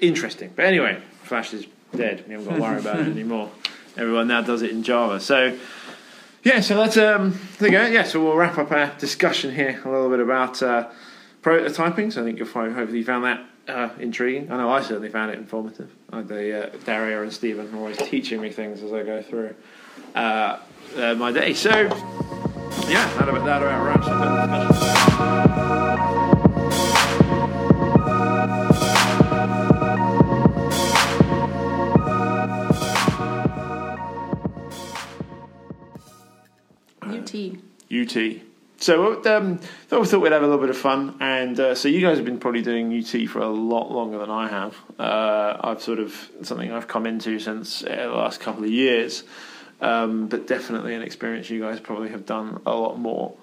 [0.00, 0.52] interesting.
[0.54, 2.24] But anyway, Flash is dead.
[2.26, 3.50] We haven't got to worry about it anymore.
[3.96, 5.20] Everyone now does it in Java.
[5.20, 5.56] So,
[6.42, 7.86] yeah, so that's, um, there you go.
[7.86, 10.90] Yeah, so we'll wrap up our discussion here a little bit about uh,
[11.42, 12.12] prototyping.
[12.12, 14.50] So I think you'll find, hopefully you found that uh, intriguing.
[14.50, 15.90] I know I certainly found it informative.
[16.12, 19.54] Uh, the, uh, Daria and Stephen are always teaching me things as I go through
[20.14, 20.58] uh,
[20.96, 21.54] uh, my day.
[21.54, 21.70] So,
[22.88, 25.62] yeah, that about, that about wraps up our discussion.
[37.92, 38.51] UT.
[38.82, 41.86] So um, thought we thought we'd have a little bit of fun, and uh, so
[41.86, 44.76] you guys have been probably doing UT for a lot longer than I have.
[44.98, 49.22] Uh, I've sort of something I've come into since uh, the last couple of years,
[49.80, 53.36] um, but definitely an experience you guys probably have done a lot more.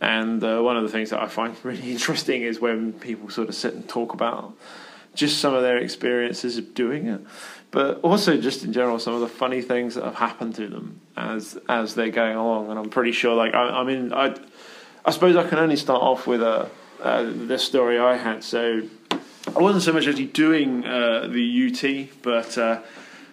[0.00, 3.50] And uh, one of the things that I find really interesting is when people sort
[3.50, 4.56] of sit and talk about
[5.12, 7.20] just some of their experiences of doing it,
[7.70, 11.02] but also just in general some of the funny things that have happened to them
[11.18, 12.70] as as they're going along.
[12.70, 14.34] And I'm pretty sure, like I, I mean, I
[15.06, 16.68] I suppose I can only start off with a
[17.00, 18.42] uh, the story I had.
[18.42, 22.80] So I wasn't so much actually doing uh, the UT, but uh,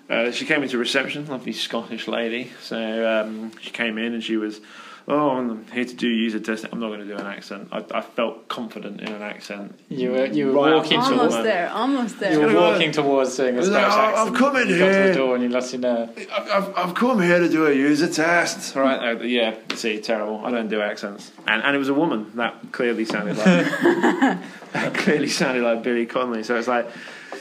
[0.10, 2.52] uh, she came into reception, lovely Scottish lady.
[2.62, 2.78] So
[3.10, 4.62] um, she came in and she was,
[5.08, 6.70] oh, I'm here to do user testing.
[6.72, 7.68] I'm not going to do an accent.
[7.72, 9.78] I, I felt confident in an accent.
[9.90, 12.40] You were you were Right, walking I'm Almost towards there, almost you there.
[12.40, 14.28] were gonna go- walking towards doing a was Scottish like, "Oh, accent.
[14.30, 16.10] I've come in you got to here." the door and you lost your nerve.
[16.36, 18.76] I've, I've, I've come here to do a user test.
[18.76, 20.46] Right, uh, yeah, see, terrible.
[20.46, 21.32] I don't do accents.
[21.48, 22.32] And, and it was a woman.
[22.36, 23.46] That clearly sounded like
[24.74, 26.44] that clearly sounded like Billy Connolly.
[26.44, 26.88] So it's like,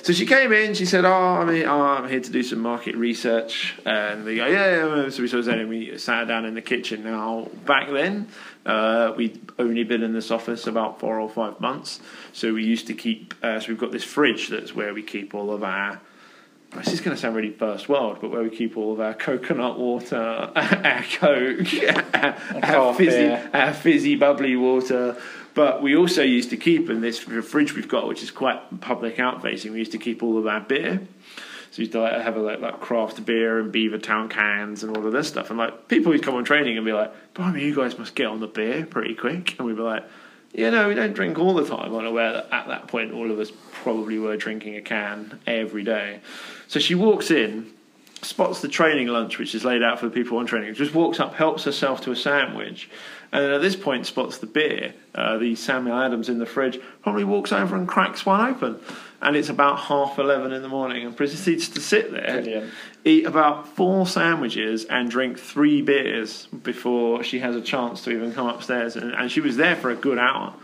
[0.02, 2.58] so she came in, she said, oh, I'm here, oh, I'm here to do some
[2.58, 3.74] market research.
[3.86, 5.10] And they go, yeah, yeah.
[5.10, 7.04] So we sort of said, and we sat down in the kitchen.
[7.04, 8.28] Now, back then,
[8.66, 12.00] uh, we'd only been in this office about four or five months.
[12.32, 15.34] So we used to keep, uh, so we've got this fridge that's where we keep
[15.34, 16.00] all of our
[16.74, 19.12] this is going to sound really first world, but where we keep all of our
[19.12, 20.16] coconut water,
[20.56, 21.66] our coke,
[22.14, 25.16] our, our fizzy, our fizzy bubbly water.
[25.54, 29.18] But we also used to keep in this fridge we've got, which is quite public
[29.18, 29.72] out facing.
[29.72, 31.00] We used to keep all of our beer.
[31.70, 34.96] So we used to like, have a, like, like craft beer and Beavertown cans and
[34.96, 35.50] all of this stuff.
[35.50, 38.26] And like people would come on training and be like, "Blimey, you guys must get
[38.26, 40.04] on the beer pretty quick." And we'd be like,
[40.52, 43.30] "Yeah, no, we don't drink all the time." I'm aware that at that point all
[43.30, 46.20] of us probably were drinking a can every day.
[46.68, 47.72] So she walks in,
[48.20, 51.20] spots the training lunch, which is laid out for the people on training, just walks
[51.20, 52.88] up, helps herself to a sandwich,
[53.32, 56.78] and then at this point spots the beer, uh, the Samuel Adams in the fridge,
[57.02, 58.78] probably walks over and cracks one open.
[59.22, 62.70] And it's about half 11 in the morning and proceeds to sit there, Brilliant.
[63.04, 68.32] eat about four sandwiches, and drink three beers before she has a chance to even
[68.32, 68.96] come upstairs.
[68.96, 70.54] And, and she was there for a good hour.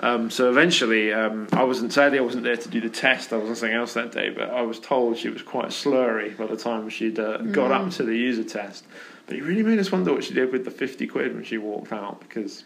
[0.00, 3.32] Um, so eventually, um, I wasn't sadly I wasn't there to do the test.
[3.32, 6.36] I was on something else that day, but I was told she was quite slurry
[6.36, 8.84] by the time she'd uh, got up to the user test.
[9.28, 11.58] But it really made us wonder what she did with the fifty quid when she
[11.58, 12.64] walked out because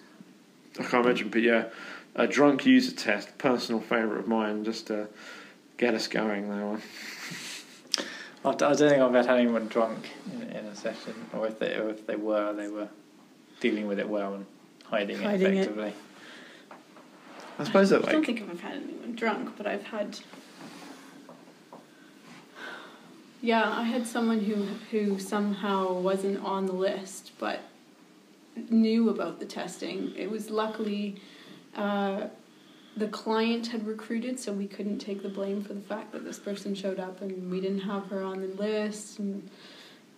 [0.79, 1.29] I can't imagine.
[1.29, 1.65] But yeah,
[2.15, 5.09] a drunk user test, personal favourite of mine, just to
[5.77, 6.49] get us going.
[6.49, 6.83] That one.
[8.45, 11.75] I I don't think I've had anyone drunk in, in a session, or if they
[11.75, 12.89] or if they were, they were
[13.59, 14.47] dealing with it well and
[14.85, 15.61] hiding, Hiding it it.
[15.63, 15.95] effectively.
[17.59, 20.21] I suppose that I don't think I've ever had anyone drunk, but I've had.
[23.45, 24.55] Yeah, I had someone who
[24.93, 27.59] who somehow wasn't on the list, but
[28.71, 30.13] knew about the testing.
[30.17, 31.21] It was luckily
[31.75, 32.29] uh,
[32.97, 36.39] the client had recruited, so we couldn't take the blame for the fact that this
[36.39, 39.19] person showed up and we didn't have her on the list.
[39.19, 39.51] And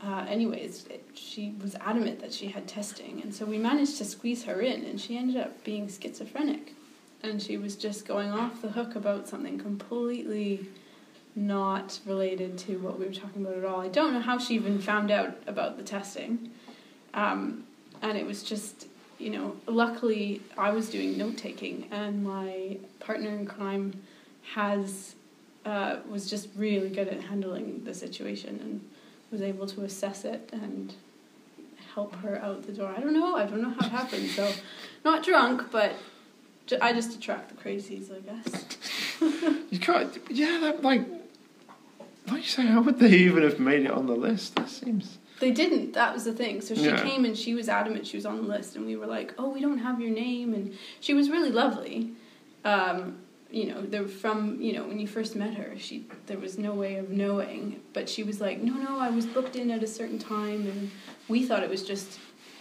[0.03, 4.05] uh, anyways, it, she was adamant that she had testing, and so we managed to
[4.05, 6.75] squeeze her in, and she ended up being schizophrenic
[7.23, 10.69] and she was just going off the hook about something completely
[11.37, 13.81] not related to what we were talking about at all.
[13.81, 16.51] I don't know how she even found out about the testing.
[17.13, 17.65] Um,
[18.03, 18.87] and it was just,
[19.19, 24.03] you know, luckily I was doing note taking, and my partner in crime
[24.55, 25.15] has
[25.65, 28.81] uh, was just really good at handling the situation and
[29.31, 30.95] was able to assess it and
[31.95, 32.93] help her out the door.
[32.95, 33.37] I don't know.
[33.37, 34.29] I don't know how it happened.
[34.31, 34.53] So,
[35.05, 35.95] not drunk, but
[36.67, 38.65] Ju- I just attract the crazies, I guess.
[39.71, 40.17] you can't.
[40.31, 41.07] Yeah, that like.
[42.27, 44.57] Like you say, how would they even have made it on the list?
[44.57, 45.19] That seems.
[45.41, 45.93] They didn't.
[45.93, 46.61] That was the thing.
[46.61, 47.03] So she Yeah.
[47.03, 49.51] came and she was adamant she was on the list, and we were like, "Oh,
[49.51, 52.13] we don't have your name." And she was really lovely.
[52.65, 53.19] Um,
[53.51, 56.73] you know, there from you know when you first met her, she there was no
[56.73, 59.87] way of knowing, but she was like, "No, no, I was booked in at a
[59.87, 60.91] certain time," and
[61.29, 62.19] we thought it was just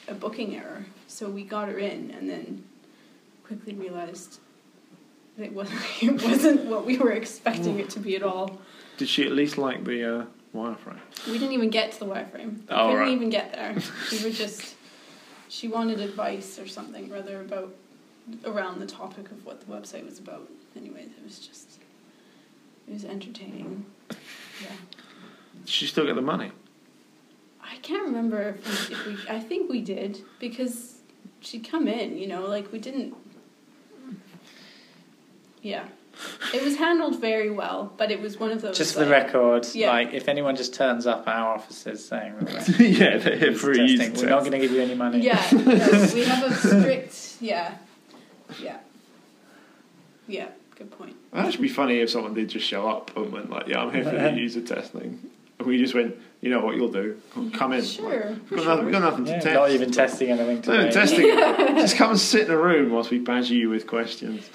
[0.08, 0.86] a booking error.
[1.08, 2.64] So we got her in, and then
[3.46, 4.40] quickly realized
[5.38, 8.60] that it wasn't it wasn't what we were expecting it to be at all.
[9.04, 10.98] Did she at least like the uh, wireframe?
[11.28, 12.60] We didn't even get to the wireframe.
[12.60, 13.10] We Oh, couldn't right.
[13.10, 13.76] even get there.
[14.10, 14.76] She was just
[15.50, 17.76] she wanted advice or something rather about
[18.46, 20.50] around the topic of what the website was about.
[20.78, 21.80] Anyways, it was just
[22.88, 23.86] it was entertaining.
[24.10, 24.68] Yeah.
[25.66, 26.54] Did she still get the money?
[27.62, 31.00] I can't remember if we, if we I think we did because
[31.42, 33.14] she'd come in, you know, like we didn't
[35.62, 35.88] Yeah.
[36.54, 39.26] It was handled very well, but it was one of those Just for the like,
[39.34, 39.90] record, Yeah.
[39.92, 43.72] like if anyone just turns up at our offices saying that yeah, they're here for
[43.72, 45.20] a testing, we're not going to give you any money.
[45.22, 45.60] Yeah, no,
[46.14, 47.38] we have a strict.
[47.42, 47.76] Yeah,
[48.62, 48.78] yeah,
[50.28, 50.48] yeah.
[50.76, 51.16] Good point.
[51.32, 53.92] That should be funny if someone did just show up and went like, "Yeah, I'm
[53.94, 55.20] here for the user testing,"
[55.60, 57.20] and we just went, "You know what you'll do?
[57.54, 57.84] Come in.
[57.84, 59.54] Sure, We've got, for nothing, we've got nothing to Yeah, test.
[59.56, 61.28] not even testing anything Not even testing.
[61.78, 64.50] just come and sit in a room whilst we badger you with questions.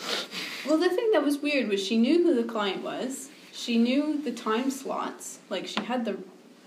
[0.67, 3.31] Well, the thing that was weird was she knew who the client was.
[3.53, 5.39] She knew the time slots.
[5.49, 6.19] Like she had the,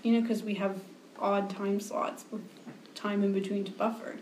[0.02, 0.80] you know, because we have
[1.18, 2.42] odd time slots with
[2.94, 4.16] time in between to buffer.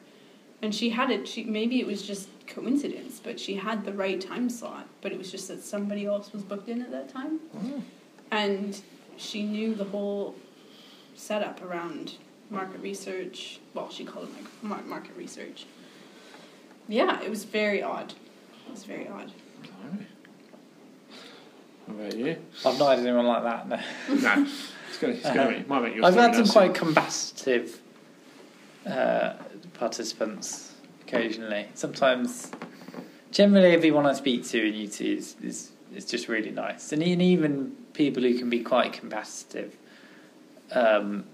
[0.63, 1.27] and she had it.
[1.27, 4.87] She maybe it was just coincidence, but she had the right time slot.
[5.01, 7.81] But it was just that somebody else was booked in at that time, hmm.
[8.31, 8.81] and
[9.17, 10.35] she knew the whole
[11.15, 12.15] setup around
[12.51, 13.61] market research.
[13.75, 15.67] Well, she called it like market research.
[16.89, 18.13] Yeah, it was very odd.
[18.67, 19.33] It was very odd.
[21.87, 22.37] What about you?
[22.65, 23.69] I've not had anyone like that.
[23.69, 23.77] No.
[24.21, 27.81] no, it's it's gonna be, might make your I've had some quite combative
[28.87, 29.35] uh,
[29.75, 31.69] participants occasionally.
[31.75, 32.51] Sometimes,
[33.33, 36.93] generally, everyone I speak to in UT is, is, is just really nice.
[36.93, 39.77] And even, people who can be quite combative,
[40.73, 41.25] um,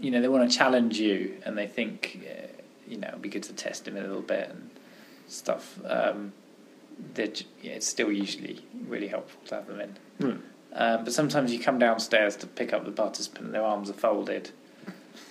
[0.00, 2.46] you know, they want to challenge you and they think, uh,
[2.86, 4.70] you know, it'd be good to test them a little bit and
[5.26, 5.78] stuff.
[5.86, 6.43] Um, they're j- yeah,
[7.16, 9.96] it's still usually really helpful to have them in.
[10.20, 10.36] Hmm.
[10.76, 14.50] Um, but sometimes you come downstairs to pick up the participant, their arms are folded,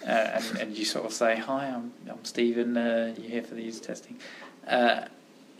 [0.07, 3.55] uh, and, and you sort of say, Hi, I'm, I'm Stephen, uh, you here for
[3.55, 4.17] these testing?
[4.65, 5.01] Uh,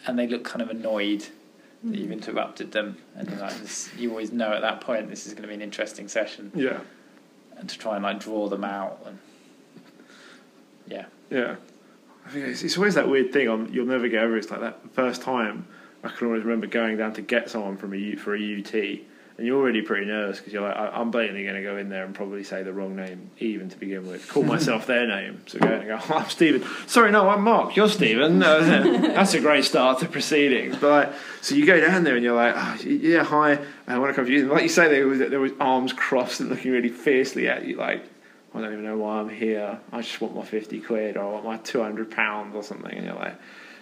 [0.07, 1.25] and they look kind of annoyed
[1.83, 5.27] that you've interrupted them, and you're like, this, you always know at that point this
[5.27, 6.79] is going to be an interesting session, Yeah,
[7.57, 9.01] and to try and like draw them out.
[9.05, 9.19] And
[10.87, 11.55] yeah, yeah.
[12.25, 13.49] I think it's, it's always that weird thing.
[13.49, 14.35] On you'll never get over.
[14.35, 14.39] it.
[14.39, 15.67] It's like that first time.
[16.03, 18.73] I can always remember going down to get someone from a U, for a UT,
[19.37, 21.89] and you're already pretty nervous because you're like, I, I'm blatantly going to go in
[21.89, 24.27] there and probably say the wrong name, even to begin with.
[24.29, 25.41] Call myself their name.
[25.47, 26.63] So go and go, oh, I'm Stephen.
[26.87, 27.75] Sorry, no, I'm Mark.
[27.75, 28.39] You're Stephen.
[28.39, 30.77] That's a great start to proceedings.
[30.77, 33.59] But like, so you go down there and you're like, oh, yeah, hi.
[33.87, 34.41] I want to come to you.
[34.41, 37.65] And like you say, there was there was arms crossed and looking really fiercely at
[37.65, 38.09] you, like.
[38.55, 39.79] I don't even know why I'm here.
[39.91, 42.91] I just want my 50 quid or I want my 200 pounds or something.
[42.91, 43.35] And you're like,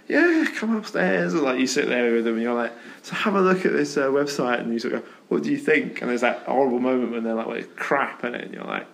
[0.08, 1.34] yeah, come upstairs.
[1.34, 2.74] And like you sit there with them and you're like,
[3.04, 4.60] so have a look at this uh, website.
[4.60, 6.02] And you sort of go, what do you think?
[6.02, 8.46] And there's that horrible moment when they're like, well, it's crap in it.
[8.46, 8.86] And you're like,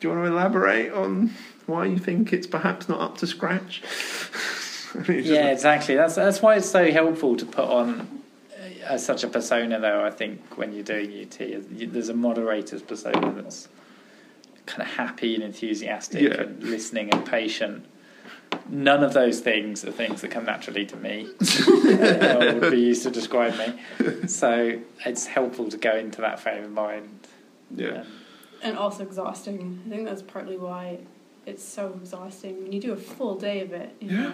[0.00, 1.30] do you want to elaborate on
[1.66, 3.82] why you think it's perhaps not up to scratch?
[4.94, 5.94] I mean, it's just yeah, like- exactly.
[5.96, 8.22] That's that's why it's so helpful to put on
[8.86, 10.04] uh, such a persona, though.
[10.04, 13.68] I think when you're doing UT, You- there's a moderator's persona that's
[14.66, 16.42] kind of happy and enthusiastic Yeah.
[16.42, 17.84] and listening and patient.
[18.68, 21.28] None of those things are things that come naturally to me,
[21.68, 24.26] or would be used to describe me.
[24.28, 27.26] So it's helpful to go into that frame of mind.
[27.74, 28.00] yeah.
[28.00, 28.06] Um,
[28.62, 29.82] and also exhausting.
[29.86, 30.98] I think that's partly why
[31.44, 33.94] it's so exhausting when you do a full day of it.
[34.00, 34.22] You Yeah.
[34.22, 34.32] know?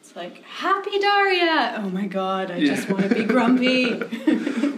[0.00, 1.74] It's like happy Daria.
[1.78, 2.74] Oh my god, I Yeah.
[2.74, 3.92] just want to be grumpy.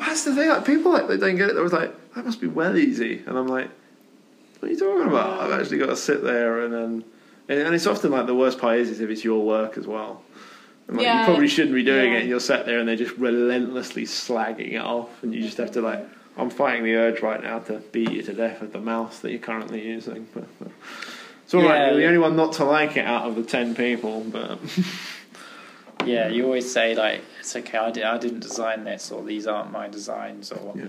[0.01, 0.48] That's the thing.
[0.48, 1.55] Like people like they don't get it.
[1.55, 3.70] They was like, that must be well easy, and I'm like,
[4.59, 5.40] what are you talking about?
[5.40, 7.05] I've actually got to sit there and then,
[7.51, 9.86] and, and it's often like the worst part is, is if it's your work as
[9.86, 10.22] well.
[10.88, 11.20] And, like, Yeah.
[11.20, 12.18] you probably shouldn't be doing Yeah.
[12.18, 12.20] it.
[12.22, 15.72] And you're sat there and they're just relentlessly slagging it off, and you just have
[15.72, 16.07] to like.
[16.38, 19.30] I'm fighting the urge right now to beat you to death with the mouse that
[19.30, 20.26] you're currently using.
[20.32, 20.70] But, but
[21.44, 21.76] it's all right.
[21.76, 21.86] Yeah.
[21.90, 24.24] You're the only one not to like it out of the ten people.
[24.30, 24.59] But
[26.07, 27.76] Yeah, you always say like it's okay.
[27.76, 30.84] I, di- I didn't design this, or these aren't my designs, or yeah.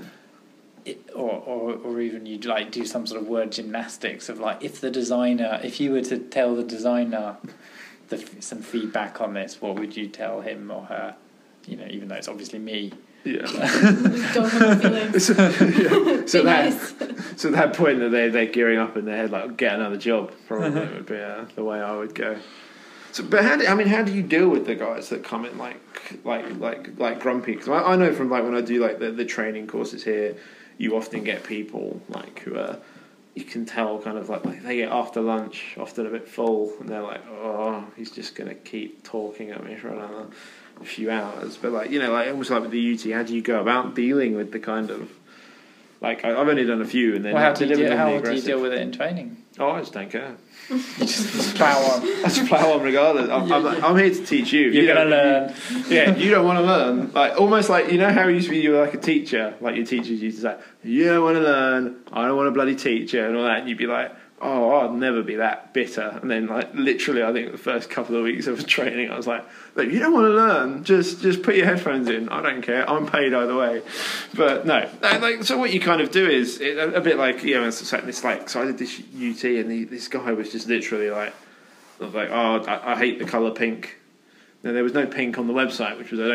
[0.86, 4.64] It, or, or or even you like do some sort of word gymnastics of like
[4.64, 7.38] if the designer if you were to tell the designer
[8.10, 11.16] the, some feedback on this what would you tell him or her
[11.68, 12.92] you know even though it's obviously me
[13.24, 13.42] yeah.
[14.34, 15.26] Don't have feelings.
[15.28, 16.26] so, yeah.
[16.26, 17.40] so that nice.
[17.40, 20.32] So that point that they they're gearing up in their head like get another job
[20.48, 22.40] probably would be uh, the way I would go.
[23.12, 25.46] So, but how do, I mean, how do you deal with the guys that come
[25.46, 25.78] in like
[26.24, 27.54] like like like grumpy?
[27.54, 30.36] Because I, I know from like when I do like the, the training courses here,
[30.82, 32.78] you often get people like who are
[33.34, 36.74] you can tell kind of like, like they get after lunch often a bit full
[36.80, 40.28] and they're like oh he's just gonna keep talking at me for another
[40.84, 41.58] few hours.
[41.58, 43.96] But like you know like almost like with the UT, how do you go about
[43.96, 45.10] dealing with the kind of
[46.02, 47.98] like I- I've only done a few and then well how do you, deal, deliberately
[48.18, 50.38] how do you deal with it in training Oh, I just don't care.
[50.70, 53.30] you just plow on I just plow on regardless.
[53.30, 54.62] I'm, I'm, I'm here to teach you.
[54.70, 55.54] you're You gonna don't- learn
[55.90, 57.12] Yeah, you don't want to learn.
[57.12, 58.60] Like almost like you know how you used to be.
[58.62, 59.54] You were like a teacher.
[59.60, 61.98] Like your teachers used to say, "You don't want to learn.
[62.14, 63.60] I don't want to bloody teach you," and all that.
[63.60, 67.32] And you'd be like, "Oh, I'd never be that bitter." And then like literally, I
[67.32, 70.26] think the first couple of weeks of training, I was like, "Look, you don't want
[70.26, 70.84] to learn.
[70.84, 72.30] Just just put your headphones in.
[72.30, 72.90] I don't care.
[72.90, 73.82] I'm paid either way."
[74.34, 75.58] But no, like so.
[75.58, 78.24] What you kind of do is it, a, a bit like you know, it's, it's
[78.24, 78.62] like so.
[78.62, 81.34] I did this UT, and the, this guy was just literally like,
[82.00, 83.98] like, "Oh, I, I hate the color pink."
[84.64, 86.28] Now, there was no pink on the website, which was I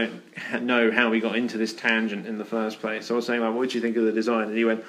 [0.50, 3.06] don't know how we got into this tangent in the first place.
[3.06, 4.48] So I was saying, like, what do you think of the design?
[4.48, 4.84] And he went,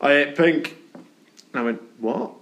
[0.00, 0.76] I hate pink.
[0.94, 2.32] And I went, what?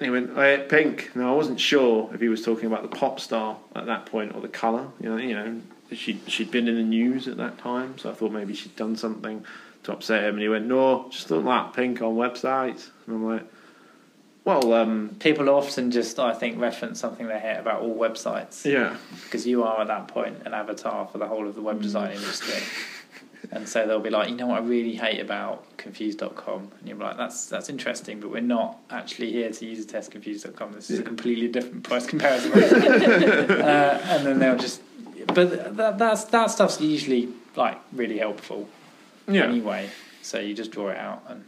[0.00, 1.14] And he went, I ate pink.
[1.14, 4.34] Now I wasn't sure if he was talking about the pop star at that point
[4.34, 4.88] or the colour.
[4.98, 5.60] You know, you know,
[5.92, 8.96] she she'd been in the news at that time, so I thought maybe she'd done
[8.96, 9.44] something
[9.82, 10.34] to upset him.
[10.34, 12.88] And he went, no, just don't like pink on websites.
[13.06, 13.44] And I'm like,
[14.44, 18.96] Well, um, People often just, I think, reference something they hate about all websites yeah.
[19.24, 22.12] because you are at that point an avatar for the whole of the web design
[22.12, 22.62] industry.
[23.52, 26.70] And so they'll be like, you know what I really hate about confused.com?
[26.78, 30.10] And you're like, that's that's interesting, but we're not actually here to use a test
[30.10, 30.72] confused.com.
[30.72, 32.52] This is a completely different price comparison.
[32.52, 34.82] uh, and then they'll just,
[35.34, 38.68] but that, that's, that stuff's usually like really helpful
[39.26, 39.44] Yeah.
[39.44, 39.88] anyway.
[40.22, 41.44] So you just draw it out and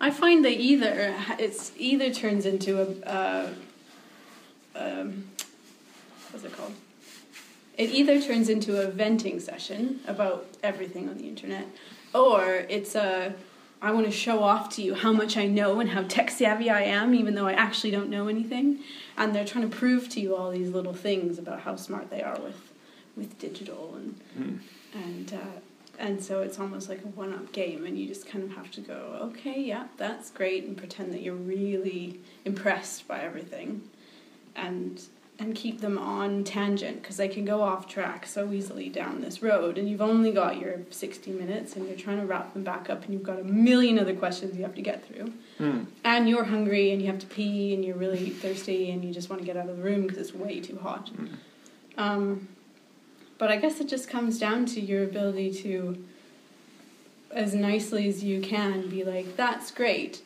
[0.00, 3.48] I find that either it's either turns into a uh,
[4.74, 5.24] um,
[6.30, 6.74] what's it called?
[7.76, 11.66] It either turns into a venting session about everything on the internet,
[12.14, 13.34] or it's a
[13.82, 16.70] I want to show off to you how much I know and how tech savvy
[16.70, 18.78] I am, even though I actually don't know anything.
[19.18, 22.22] And they're trying to prove to you all these little things about how smart they
[22.22, 22.72] are with
[23.16, 24.56] with digital and Hmm.
[24.98, 25.60] and uh,
[25.98, 28.82] and so it's almost like a one-up game and you just kind of have to
[28.82, 33.80] go okay yeah that's great and pretend that you're really impressed by everything
[34.54, 35.00] and
[35.38, 39.42] and keep them on tangent because they can go off track so easily down this
[39.42, 42.88] road and you've only got your 60 minutes and you're trying to wrap them back
[42.88, 45.84] up and you've got a million other questions you have to get through Hmm.
[46.04, 49.28] and you're hungry and you have to pee and you're really thirsty and you just
[49.28, 51.10] want to get out of the room because it's way too hot.
[51.98, 52.48] Um,
[53.38, 56.02] but I guess it just comes down to your ability to,
[57.30, 60.22] as nicely as you can, be like, that's great.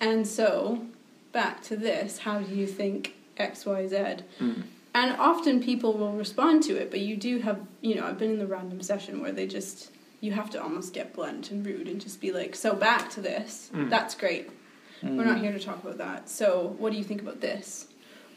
[0.00, 0.86] And so,
[1.32, 3.96] back to this, how do you think X, Y, Z?
[4.38, 4.52] Hmm.
[4.92, 8.32] And often people will respond to it, but you do have, you know, I've been
[8.32, 11.86] in the random session where they just, you have to almost get blunt and rude
[11.86, 13.88] and just be like, so back to this, Mm.
[13.88, 14.50] that's great.
[15.02, 16.28] We're not here to talk about that.
[16.28, 17.86] So, what do you think about this?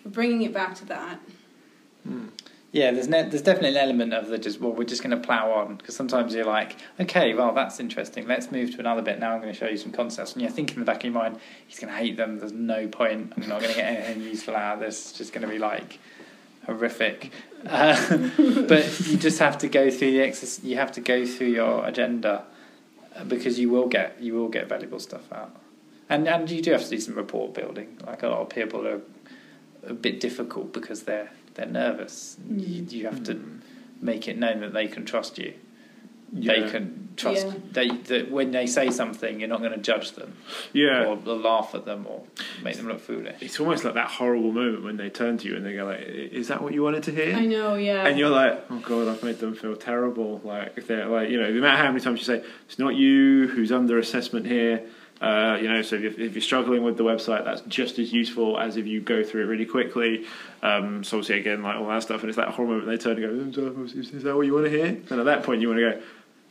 [0.06, 1.20] We're bringing it back to that.
[2.74, 5.24] Yeah, there's ne- there's definitely an element of the just well, we're just going to
[5.24, 8.28] plow on because sometimes you're like, okay, well that's interesting.
[8.28, 9.20] Let's move to another bit.
[9.20, 11.04] Now I'm going to show you some concepts, and you're thinking in the back of
[11.04, 12.40] your mind, he's going to hate them.
[12.40, 13.32] There's no point.
[13.38, 15.12] I'm not going to get anything useful out of this.
[15.12, 16.00] It's just going to be like
[16.66, 17.32] horrific.
[17.64, 18.18] Uh,
[18.68, 20.66] but you just have to go through the exercise.
[20.66, 22.44] You have to go through your agenda
[23.16, 25.56] uh, because you will get you will get valuable stuff out.
[26.10, 28.00] And and you do have to do some rapport building.
[28.04, 29.02] Like a lot of people are
[29.86, 32.38] a bit difficult because they're they're nervous.
[32.48, 32.92] You, mm.
[32.92, 33.62] you have to mm.
[34.02, 35.54] make it known that they can trust you.
[36.36, 37.54] They can trust Yeah.
[37.72, 40.34] they that when they say something, you're not going to judge them
[40.74, 41.06] Yeah.
[41.06, 42.24] or, or laugh at them or
[42.64, 43.36] make them look foolish.
[43.40, 46.02] It's almost like that horrible moment when they turn to you and they go like,
[46.02, 48.08] "Is that what you wanted to hear?" I know, yeah.
[48.08, 51.40] And you're like, "Oh God, I've made them feel terrible." Like if they're like, you
[51.40, 54.82] know, no matter how many times you say, "It's not you who's under assessment here,"
[55.24, 55.82] uh, you know.
[55.82, 58.86] So if you're, if you're struggling with the website, that's just as useful as if
[58.86, 60.26] you go through it really quickly.
[60.62, 63.24] Um, so obviously, again, like all that stuff, and it's that horrible moment they turn
[63.24, 65.70] and go, "Is is that what you want to hear?" And at that point, you
[65.70, 66.02] want to go,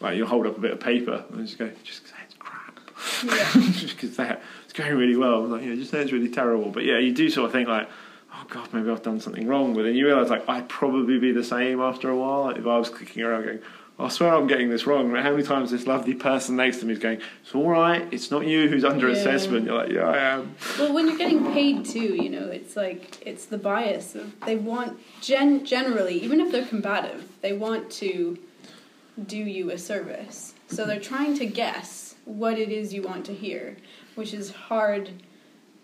[0.00, 2.80] like, you'll hold up a bit of paper and just go, "Just say it's crap."
[3.24, 3.52] yeah.
[3.72, 5.46] just because that it's going really well.
[5.46, 6.70] Like, you know, just say it's really terrible.
[6.70, 7.90] But yeah, you do sort of think like,
[8.32, 9.74] oh god, maybe I've done something wrong.
[9.74, 12.44] But then you realise like I'd probably be the same after a while.
[12.44, 13.60] Like, if I was clicking around going,
[13.98, 15.14] I swear I'm getting this wrong.
[15.14, 18.06] How many times this lovely person next to me is going, it's all right.
[18.10, 19.14] It's not you who's under Yeah.
[19.14, 19.66] assessment.
[19.66, 20.54] You're like, yeah, I am.
[20.78, 24.56] Well, when you're getting paid too, you know, it's like it's the bias of they
[24.56, 28.38] want gen generally, even if they're combative, they want to
[29.26, 30.54] do you a service.
[30.68, 33.76] So they're trying to guess what it is you want to hear,
[34.14, 35.10] which is hard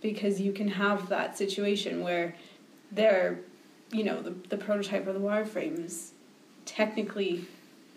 [0.01, 2.35] because you can have that situation where
[2.91, 3.41] they're,
[3.93, 6.13] you know, the the prototype or the wireframe is
[6.65, 7.47] technically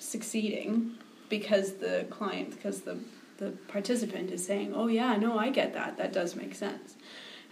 [0.02, 0.98] succeeding
[1.30, 2.98] because the client because the
[3.38, 5.98] the participant is saying, "Oh yeah, no, I get that.
[5.98, 6.96] That does make sense."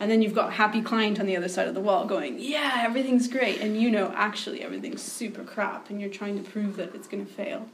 [0.02, 2.82] And then you've got happy client on the other side of the wall going, "Yeah,
[2.84, 6.94] everything's great." And you know actually everything's super crap and you're trying to prove that
[6.96, 7.68] it's going to fail.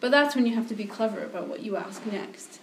[0.00, 2.60] But that's when you have to be clever about what you ask next.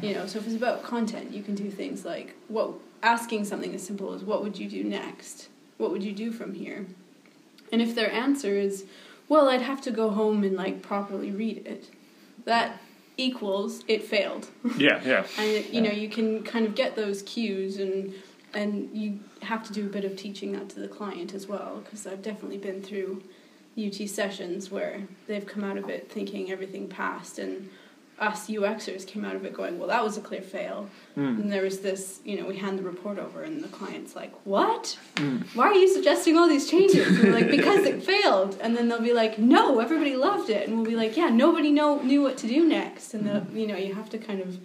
[0.00, 2.70] You know, so if it's about content, you can do things like what
[3.02, 5.48] asking something as simple as what would you do next?
[5.76, 6.86] What would you do from here?
[7.70, 8.84] And if their answer is,
[9.28, 11.90] well, I'd have to go home and like properly read it.
[12.44, 12.80] That
[13.16, 14.48] equals it failed.
[14.78, 15.26] Yeah, yeah.
[15.38, 18.14] And it, you know, you can kind of get those cues and
[18.54, 21.82] and you have to do a bit of teaching that to the client as well
[21.84, 23.22] because I've definitely been through
[23.76, 27.68] UT sessions where they've come out of it thinking everything passed and
[28.20, 30.88] us UXers came out of it going, well, that was a clear fail.
[31.16, 31.40] Mm.
[31.40, 34.32] And there was this, you know, we hand the report over, and the client's like,
[34.44, 34.98] "What?
[35.16, 35.44] Mm.
[35.54, 38.88] Why are you suggesting all these changes?" And we're like, "Because it failed." And then
[38.88, 42.22] they'll be like, "No, everybody loved it," and we'll be like, "Yeah, nobody know knew
[42.22, 44.58] what to do next." And the, you know, you have to kind of,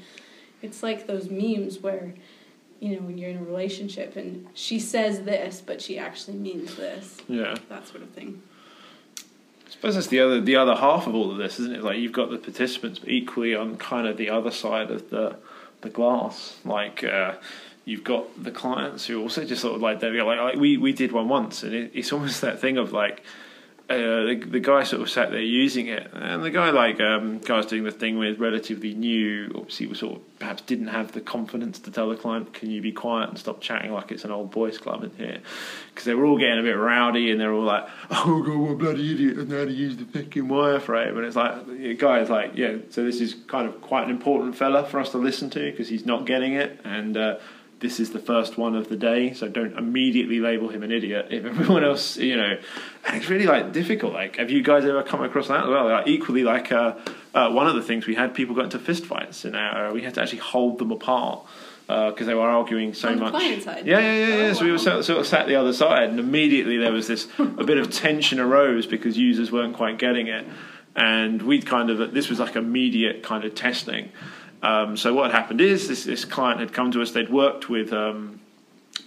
[0.62, 2.14] it's like those memes where,
[2.80, 6.76] you know, when you're in a relationship and she says this, but she actually means
[6.76, 7.56] this, Yeah.
[7.70, 8.41] that sort of thing.
[9.84, 11.84] Suppose that's the other the other half of all of this, isn't it?
[11.84, 15.36] Like you've got the participants, but equally on kind of the other side of the
[15.81, 17.34] the glass, like uh,
[17.84, 20.77] you've got the clients who also just sort of like they go like, like we
[20.77, 23.23] we did one once, and it, it's almost that thing of like.
[23.89, 27.39] Uh, the, the guy sort of sat there using it, and the guy like um,
[27.39, 29.51] guy was doing the thing with relatively new.
[29.53, 32.81] Obviously, was sort of perhaps didn't have the confidence to tell the client, "Can you
[32.81, 35.39] be quiet and stop chatting like it's an old boys' club in here?"
[35.89, 38.77] Because they were all getting a bit rowdy, and they're all like, "Oh God, what
[38.77, 42.53] bloody idiot know how to use the fucking wireframe." And it's like the guy's like,
[42.55, 45.71] "Yeah, so this is kind of quite an important fella for us to listen to
[45.71, 47.36] because he's not getting it, and." Uh,
[47.84, 51.27] this is the first one of the day, so don't immediately label him an idiot
[51.29, 52.57] if everyone else, you know.
[53.05, 54.13] And it's really like difficult.
[54.13, 55.89] Like, have you guys ever come across that as well?
[55.89, 56.95] Like, equally, like uh,
[57.36, 60.15] uh, one of the things we had people got into fistfights, and uh, we had
[60.15, 61.45] to actually hold them apart
[61.86, 63.34] because uh, they were arguing so much.
[63.34, 64.27] Yeah, yeah, yeah.
[64.27, 64.36] yeah.
[64.36, 64.84] Oh, so we were wow.
[64.84, 67.91] sort, sort of sat the other side, and immediately there was this a bit of
[67.91, 70.47] tension arose because users weren't quite getting it,
[70.95, 74.09] and we'd kind of this was like immediate kind of testing.
[74.64, 77.11] Um, so what happened is this this client had come to us.
[77.11, 77.93] They'd worked with.
[77.93, 78.39] Um,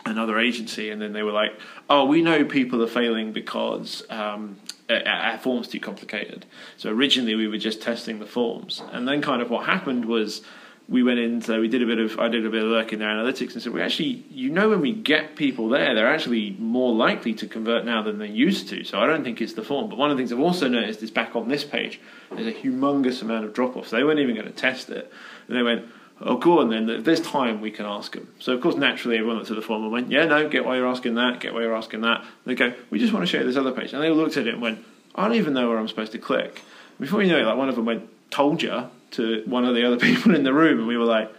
[0.04, 1.52] another agency, and then they were like,
[1.90, 6.46] "Oh, we know people are failing because um, our form's too complicated."
[6.76, 10.42] So originally we were just testing the forms, and then kind of what happened was
[10.88, 11.42] we went in.
[11.42, 13.54] So we did a bit of I did a bit of work in their analytics,
[13.54, 17.34] and said we actually, you know, when we get people there, they're actually more likely
[17.34, 18.84] to convert now than they used to.
[18.84, 19.88] So I don't think it's the form.
[19.88, 22.52] But one of the things I've also noticed is back on this page, there's a
[22.52, 23.90] humongous amount of drop offs.
[23.90, 25.12] They weren't even going to test it,
[25.48, 25.86] and they went
[26.20, 27.02] oh, go on then.
[27.02, 28.28] There's time, we can ask them.
[28.38, 30.76] So, of course, naturally, everyone looked at the form and went, yeah, no, get why
[30.76, 32.20] you're asking that, get why you're asking that.
[32.20, 33.92] And they go, we just want to show you this other page.
[33.92, 34.84] And they looked at it and went,
[35.14, 36.62] I don't even know where I'm supposed to click.
[36.98, 39.86] Before you know it, like one of them went, told you to one of the
[39.86, 40.78] other people in the room.
[40.78, 41.32] And we were like,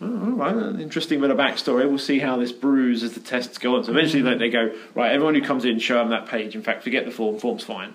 [0.00, 1.88] oh, all right, interesting bit of backstory.
[1.88, 3.84] We'll see how this brews as the tests go on.
[3.84, 6.54] So eventually they, they go, right, everyone who comes in, show them that page.
[6.54, 7.94] In fact, forget the form, form's fine.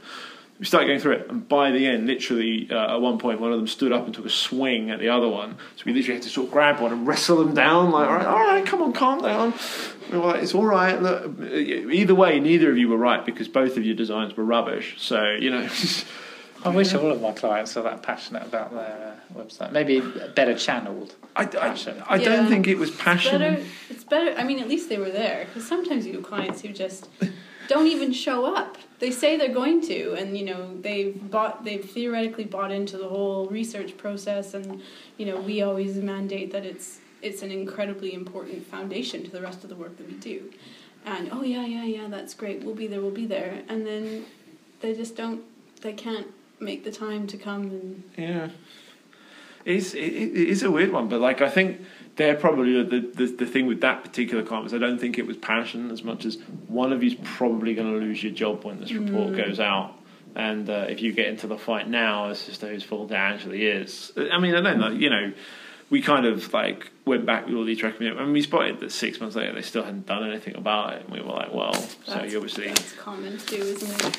[0.60, 3.54] We start going through it, and by the end, literally uh, at one point, one
[3.54, 5.56] of them stood up and took a swing at the other one.
[5.78, 7.92] So we literally had to sort of grab one and wrestle them down.
[7.92, 9.54] Like, all right, all right, come on, calm down.
[10.12, 11.02] We were like, it's all right.
[11.02, 14.96] Look, either way, neither of you were right because both of your designs were rubbish.
[14.98, 15.70] So you know,
[16.64, 19.72] I wish all of my clients were that passionate about their uh, website.
[19.72, 20.02] Maybe
[20.36, 21.16] better channeled.
[21.36, 22.04] I, I, Passion.
[22.08, 22.50] I don't Yeah.
[22.50, 23.40] think it was passion.
[23.40, 24.38] Better, it's better.
[24.38, 25.46] I mean, at least they were there.
[25.46, 27.08] Because sometimes you have clients who just
[27.68, 28.78] don't even show up.
[29.00, 33.08] They say they're going to, and you know they've bought, they've theoretically bought into the
[33.08, 34.82] whole research process, and
[35.18, 39.64] you know we always mandate that it's it's an incredibly important foundation to the rest
[39.64, 40.52] of the work that we do.
[41.06, 42.64] And oh yeah, yeah, yeah, that's great.
[42.64, 43.00] We'll be there.
[43.00, 43.62] We'll be there.
[43.70, 44.26] And then
[44.82, 45.42] they just don't.
[45.82, 46.28] They can't
[46.60, 48.50] make the time to come and Yeah,
[49.66, 51.82] it's it, it is a weird one, but like I think
[52.16, 55.26] they're probably the, the the thing with that particular client was I don't think it
[55.26, 56.38] was passion as much as
[56.68, 59.96] one of you's probably going to lose your job when this report goes out.
[60.36, 63.66] And uh, if you get into the fight now, it's just whose fault it actually
[63.66, 64.12] is.
[64.16, 64.90] I mean, I don't know.
[64.90, 65.34] You know,
[65.90, 69.20] we kind of like went back with all these recommendations, and we spotted that six
[69.20, 71.02] months later they still hadn't done anything about it.
[71.04, 71.74] And we were like, well,
[72.06, 74.18] so you obviously that's common too, isn't it?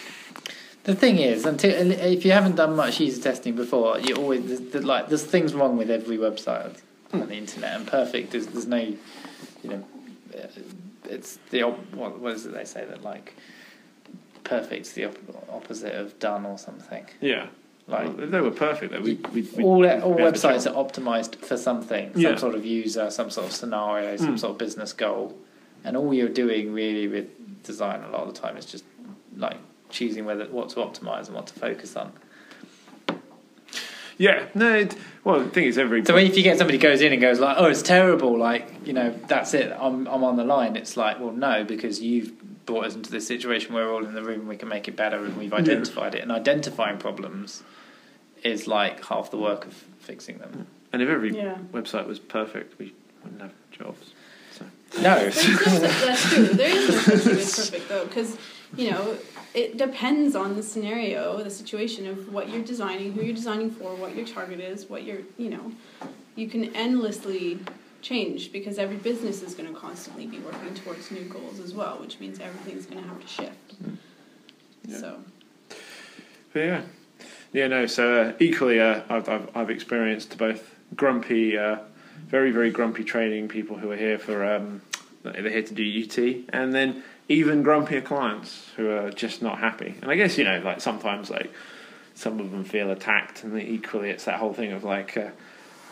[0.85, 4.85] The thing is, until if you haven't done much user testing before, you always there's,
[4.85, 6.81] like there's things wrong with every website
[7.13, 8.97] on the internet, and perfect is there's no, you
[9.65, 9.85] know,
[10.35, 10.47] uh,
[11.05, 13.35] it's the what what is it they say that like
[14.45, 17.07] perfect's the op- opposite of done or something.
[17.21, 17.47] yeah.
[17.87, 20.71] Like Well, if they were perfect, though, we we all all we had the websites
[20.71, 22.37] are optimized for something, some Yeah.
[22.37, 24.41] sort of user, some sort of scenario, some Mm.
[24.41, 25.37] sort of business goal,
[25.85, 27.29] and all you're doing really with
[27.65, 28.85] design a lot of the time is just
[29.37, 29.57] like
[29.91, 32.13] choosing whether what to optimize and what to focus on.
[34.19, 34.75] Yeah, no.
[34.75, 37.23] It, well, the thing is, every So if you get somebody who goes in and
[37.23, 39.73] goes like, "Oh, it's terrible," like you know, that's it.
[39.79, 40.77] I'm I'm on the line.
[40.77, 44.15] It's like, well, no, because you've brought us into this situation where we're all in
[44.15, 46.21] the room and we can make it better, and we've identified it.
[46.23, 47.63] And identifying problems
[48.45, 50.51] is like half the work of fixing them.
[50.53, 50.67] Mm.
[50.93, 51.57] and if every Yeah.
[51.73, 54.13] website was perfect, we wouldn't have jobs.
[54.53, 54.65] So.
[55.01, 56.45] No, There's no such, that's true.
[56.47, 58.37] There is no such thing as perfect though, because
[58.77, 59.17] you know
[59.55, 63.95] it depends on the scenario, the situation of what you're designing, who you're designing for,
[63.95, 65.73] what your target is, what you're you know,
[66.37, 67.59] you can endlessly
[68.03, 71.99] change because every business is going to constantly be working towards new goals as well,
[72.01, 73.75] which means everything's going to have to shift.
[74.85, 74.99] Yeah.
[74.99, 75.19] So
[76.55, 76.83] yeah,
[77.53, 77.87] yeah, no.
[77.87, 81.79] So uh, equally, uh, I've, I've I've experienced both grumpy, uh,
[82.27, 84.81] very very grumpy training people who are here for um,
[85.23, 89.95] they're here to do UT, and then even grumpier clients who are just not happy.
[90.03, 91.53] And I guess you know, like sometimes like
[92.15, 95.17] some of them feel attacked, and equally it's that whole thing of like.
[95.17, 95.31] Uh,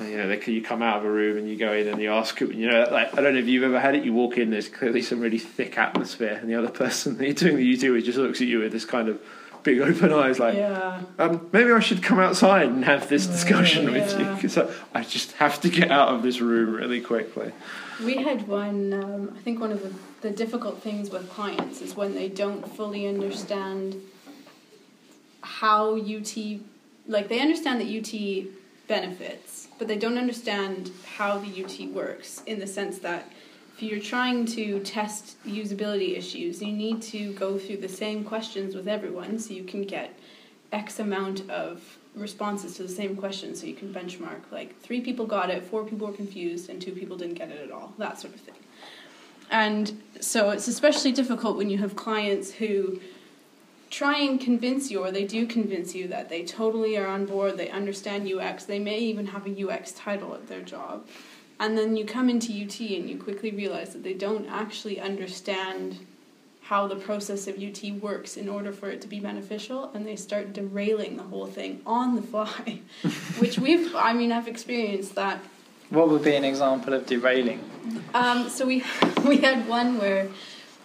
[0.01, 2.13] you know, they, you come out of a room and you go in and you
[2.13, 4.05] ask, you know, like I don't know if you've ever had it.
[4.05, 7.35] You walk in, there's clearly some really thick atmosphere, and the other person that you're
[7.35, 9.21] doing the UT with just looks at you with this kind of
[9.63, 11.03] big open eyes, like, yeah.
[11.19, 14.35] um, maybe I should come outside and have this discussion with you Yeah.
[14.35, 17.53] because I, I just have to get out of this room really quickly.
[18.05, 19.93] We had one, um, I think one of the,
[20.29, 23.97] the difficult things with clients is when they don't fully understand
[25.43, 26.37] how UT,
[27.07, 28.49] like they understand that UT
[28.87, 33.31] benefits, but they don't understand how the UT works in the sense that
[33.79, 38.75] if you're trying to test usability issues, you need to go through the same questions
[38.75, 40.19] with everyone so you can get
[40.73, 45.27] X amount of responses to the same question so you can benchmark like three people
[45.27, 48.19] got it, four people were confused, and two people didn't get it at all, that
[48.19, 48.57] sort of thing.
[49.49, 53.01] And so it's especially difficult when you have clients who
[53.91, 57.57] try and convince you, or they do convince you that they totally are on board,
[57.57, 61.07] they understand UX, they may even have a UX title at their job.
[61.61, 65.99] And then you come into UT and you quickly realize that they don't actually understand
[66.63, 70.17] how the process of UT works in order for it to be beneficial, and they
[70.17, 72.81] start derailing the whole thing on the fly,
[73.39, 75.41] which we've, I mean, I've experienced that
[75.89, 77.61] What would be an example of derailing?
[78.13, 78.85] um, so we
[79.27, 80.29] we had one where,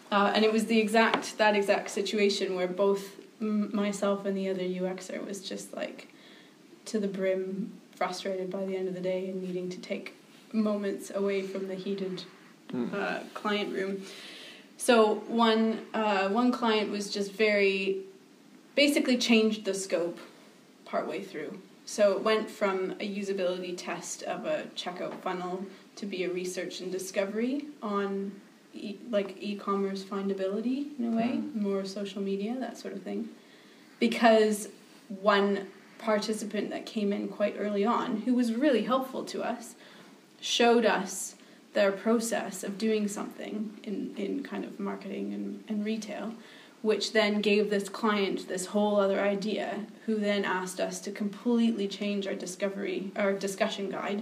[0.09, 4.47] uh, and it was the exact that exact situation where both m- myself and the
[4.49, 6.07] other UXer was just like
[6.85, 10.13] to the brim frustrated by the end of the day and needing to take
[10.53, 12.23] moments away from the heated
[12.93, 14.03] uh, client room.
[14.77, 18.01] So one uh, one client was just very
[18.75, 20.17] basically changed the scope
[20.85, 21.59] partway through.
[21.85, 25.65] So it went from a usability test of a checkout funnel
[25.97, 28.31] to be a research and discovery on
[28.73, 33.29] e- like e-commerce findability in a way, more social media, that sort of thing.
[33.99, 34.69] Because
[35.21, 35.67] one
[35.99, 39.75] participant that came in quite early on, who was really helpful to us,
[40.43, 41.35] showed us
[41.71, 46.33] their process of doing something in, in kind of marketing and, and retail,
[46.81, 51.87] which then gave this client this whole other idea, who then asked us to completely
[51.87, 54.21] change our discovery our discussion guide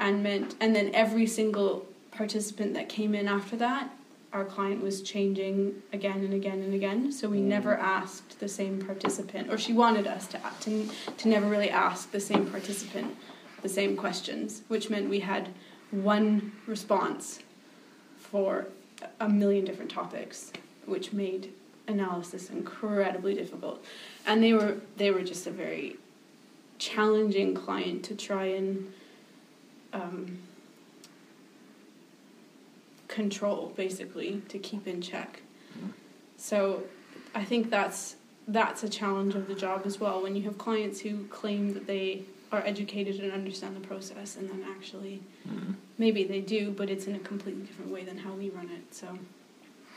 [0.00, 3.90] and meant and then every single participant that came in after that
[4.32, 7.12] our client was changing again and again and again.
[7.12, 7.42] So we mm.
[7.42, 10.88] never asked the same participant or she wanted us to, to
[11.18, 13.14] to never really ask the same participant
[13.62, 15.48] the same questions which meant we had
[15.90, 17.40] one response
[18.18, 18.66] for
[19.20, 20.52] a million different topics
[20.86, 21.52] which made
[21.86, 23.84] analysis incredibly difficult.
[24.26, 25.96] And they were they were just a very
[26.78, 28.92] challenging client to try and
[29.92, 30.38] um,
[33.08, 35.42] control basically to keep in check.
[36.36, 36.84] So
[37.34, 38.16] i think that's
[38.48, 40.22] that's a challenge of the job as well.
[40.22, 44.48] When you have clients who claim that they are educated and understand the process and
[44.48, 45.22] then actually
[45.98, 48.94] maybe they do but it's in a completely different way than how we run it
[48.94, 49.18] so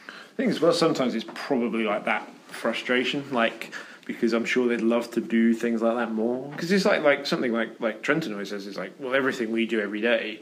[0.07, 3.73] I think as well, sometimes it's probably like that frustration, like
[4.05, 6.51] because I'm sure they'd love to do things like that more.
[6.51, 9.65] Because it's like like something like like Trenton always says is like, well, everything we
[9.65, 10.41] do every day,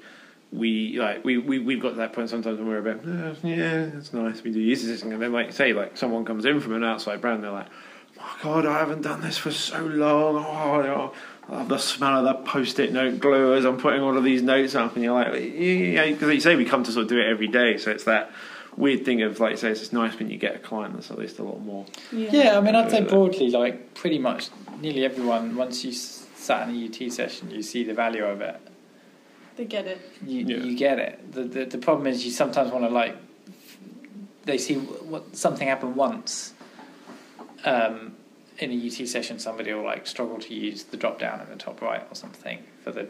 [0.51, 3.35] we like we we we've got to that point sometimes when we're a bit, "Uh,
[3.47, 6.59] yeah, it's nice we do use this, and then like say like someone comes in
[6.59, 7.67] from an outside brand, they're like,
[8.19, 10.43] oh god, I haven't done this for so long.
[10.43, 11.13] Oh, you know,
[11.49, 14.41] I love the smell of that post-it note glue as I'm putting all of these
[14.41, 17.19] notes up, and you're like, yeah, because you say we come to sort of do
[17.19, 18.31] it every day, so it's that
[18.77, 21.17] weird thing of like you say it's nice when you get a client that's at
[21.19, 21.85] least a lot more.
[22.11, 26.67] Yeah, I mean, I'd say broadly, like pretty much nearly everyone, once you s- sat
[26.69, 28.59] in a UT session, you see the value of it.
[29.57, 30.63] they get it You, Yeah.
[30.63, 31.31] you get it.
[31.33, 33.15] The, the the problem is you sometimes want to like
[34.45, 36.53] they see what something happen once.
[37.65, 38.15] Um,
[38.59, 41.55] in a UT session, somebody will like struggle to use the drop down in the
[41.55, 43.07] top right or something for the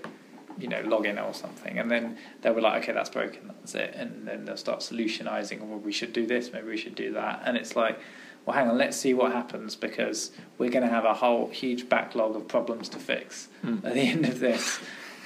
[0.57, 3.93] you know login or something, and then they'll be like, okay, that's broken, that's it,
[3.95, 5.61] and then they'll start solutionizing.
[5.61, 7.99] Well, we should do this, maybe we should do that, and it's like.
[8.45, 8.77] Well, hang on.
[8.77, 12.89] Let's see what happens because we're going to have a whole huge backlog of problems
[12.89, 13.85] to fix Mm.
[13.85, 14.81] at the end of this,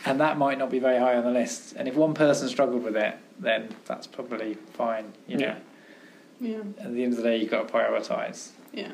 [0.05, 1.73] and that might not be very high on the list.
[1.75, 5.13] And if one person struggled with it, then that's probably fine.
[5.27, 5.55] You know,
[6.39, 6.49] Yeah.
[6.57, 8.49] yeah at the end of the day, you've got to prioritise.
[8.71, 8.91] Yeah.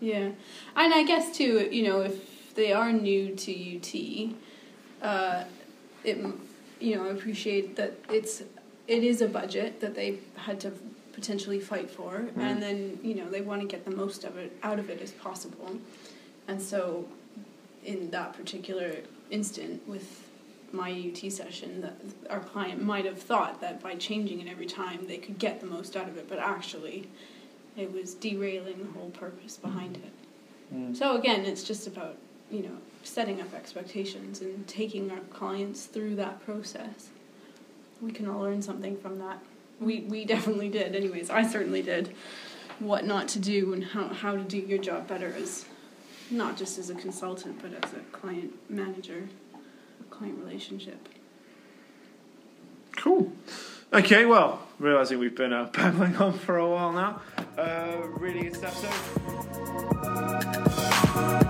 [0.00, 0.30] Yeah.
[0.76, 4.34] And I guess too, you know, if they are new to UT,
[5.02, 5.44] uh,
[6.04, 6.18] it
[6.80, 8.42] you know, I appreciate that it's
[8.88, 10.72] it is a budget that they had to
[11.12, 12.38] potentially fight for Mm.
[12.38, 15.00] and then, you know, they want to get the most of it out of it
[15.00, 15.76] as possible.
[16.48, 17.06] And so
[17.84, 18.96] in that particular
[19.30, 20.28] instant with
[20.72, 21.96] my UT session that
[22.30, 25.66] our client might have thought that by changing it every time they could get the
[25.66, 27.08] most out of it, but actually
[27.76, 30.12] it was derailing the whole purpose behind it.
[30.74, 30.96] Mm.
[30.96, 32.16] So again, it's just about
[32.50, 37.08] you know setting up expectations and taking our clients through that process.
[38.00, 39.38] We can all learn something from that.
[39.80, 40.94] We we definitely did.
[40.94, 42.14] Anyways, I certainly did.
[42.78, 45.66] what not to do and how, how to do your job better as
[46.30, 49.28] not just as a consultant but as a client manager,
[50.00, 51.08] a client relationship.
[52.96, 53.32] Cool.
[53.92, 57.22] Okay, well, realizing we've been uh, babbling on for a while now,
[57.56, 58.76] uh, really good stuff.
[61.14, 61.41] So.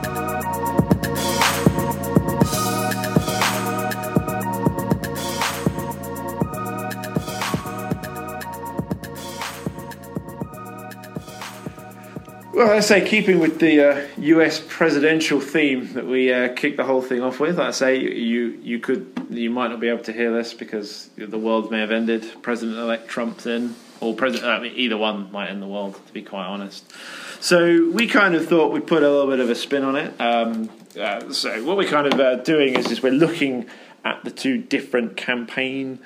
[12.54, 14.62] Well, I say, keeping with the uh, U.S.
[14.68, 18.78] presidential theme that we uh, kicked the whole thing off with, I say you you
[18.78, 22.26] could you might not be able to hear this because the world may have ended.
[22.42, 25.98] President-elect Trump's in, or president I mean, either one might end the world.
[26.06, 26.92] To be quite honest,
[27.40, 30.20] so we kind of thought we'd put a little bit of a spin on it.
[30.20, 30.68] Um,
[31.00, 33.64] uh, so what we're kind of uh, doing is, is we're looking
[34.04, 36.00] at the two different campaign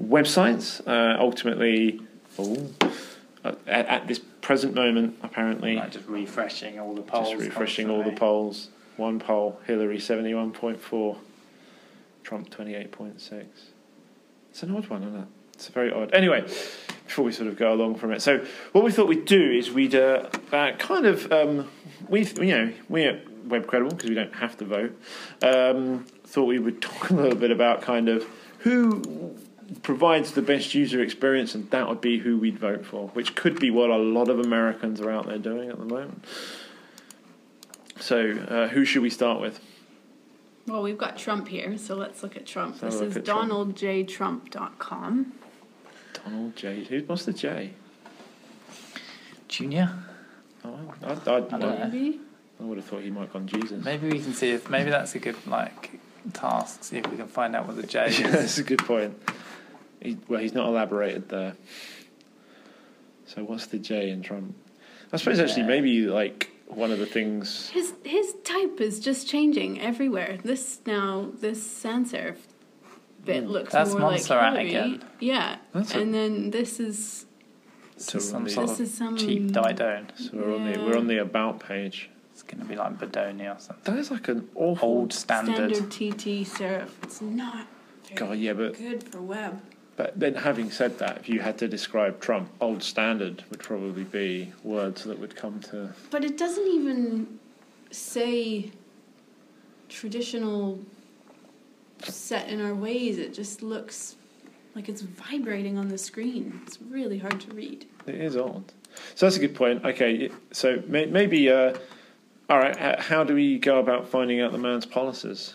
[0.00, 0.84] websites.
[0.84, 2.00] Uh, ultimately,
[2.40, 2.70] oh,
[3.44, 5.76] at, at this present moment, apparently.
[5.76, 7.30] Like just refreshing all the polls.
[7.30, 8.68] Just refreshing all the polls.
[8.98, 11.16] One poll, Hillary 71.4,
[12.22, 13.46] Trump 28.6.
[14.50, 15.26] It's an odd one, isn't it?
[15.54, 16.12] It's very odd.
[16.12, 16.42] Anyway,
[17.06, 19.70] before we sort of go along from it, so what we thought we'd do is
[19.70, 21.70] we'd uh, uh, kind of um,
[22.08, 25.00] we you know we're WebCredible because we don't have to vote.
[25.42, 28.26] Um, thought we would talk a little bit about kind of
[28.58, 29.36] who
[29.82, 33.58] provides the best user experience, and that would be who we'd vote for, which could
[33.58, 36.24] be what a lot of Americans are out there doing at the moment.
[37.98, 39.60] So, uh, who should we start with?
[40.66, 42.82] Well, we've got Trump here, so let's look at Trump.
[42.82, 45.32] Let's this is donaldjtrump.com.
[46.12, 46.84] Donald J.
[46.84, 47.00] Who?
[47.00, 47.72] What's the J?
[49.48, 49.90] Junior.
[50.64, 51.88] Oh, I, I, I, don't know.
[51.90, 52.20] Maybe?
[52.60, 53.84] I would have thought he might have gone Jesus.
[53.84, 55.98] Maybe we can see if maybe that's a good like
[56.32, 56.84] task.
[56.84, 58.32] See if we can find out what the J yeah, is.
[58.32, 59.20] that's a good point.
[60.02, 61.54] He, well, he's not elaborated there.
[63.26, 64.54] So, what's the J in Trump?
[65.12, 67.68] I suppose actually, maybe like one of the things.
[67.70, 70.38] His his type is just changing everywhere.
[70.42, 72.36] This now this sans serif
[73.24, 73.50] bit hmm.
[73.50, 74.68] looks That's more like Montserrat Hillary.
[74.68, 75.04] again.
[75.20, 77.26] Yeah, That's a- and then this is
[77.94, 80.10] This is So some sort this of is some cheap Didone.
[80.18, 82.10] So we're on the we're on the about page.
[82.32, 83.94] It's going to be like Bodoni or something.
[83.94, 84.88] That is like an awful.
[84.88, 85.76] Old standard.
[85.76, 86.88] standard TT serif.
[87.02, 87.66] It's not
[88.04, 89.60] very God, yeah, but good for web.
[89.96, 94.04] But then having said that, if you had to describe Trump, old standard would probably
[94.04, 95.92] be words that would come to.
[96.10, 97.38] But it doesn't even
[97.90, 98.70] say
[99.88, 100.78] traditional
[102.00, 103.18] set in our ways.
[103.18, 104.16] It just looks
[104.74, 106.62] like it's vibrating on the screen.
[106.66, 107.86] It's really hard to read.
[108.06, 108.64] It is odd.
[109.14, 109.84] So that's a good point.
[109.84, 111.74] Okay, so may, maybe, uh,
[112.48, 112.98] all right.
[112.98, 115.54] How do we go about finding out the man's policies?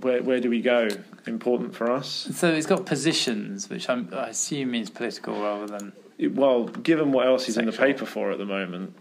[0.00, 0.88] Where where do we go?
[1.26, 2.28] Important for us.
[2.34, 5.92] So it's got positions, which I'm, I assume means political rather than.
[6.18, 8.96] It- well, given what else he's in the paper for at the moment,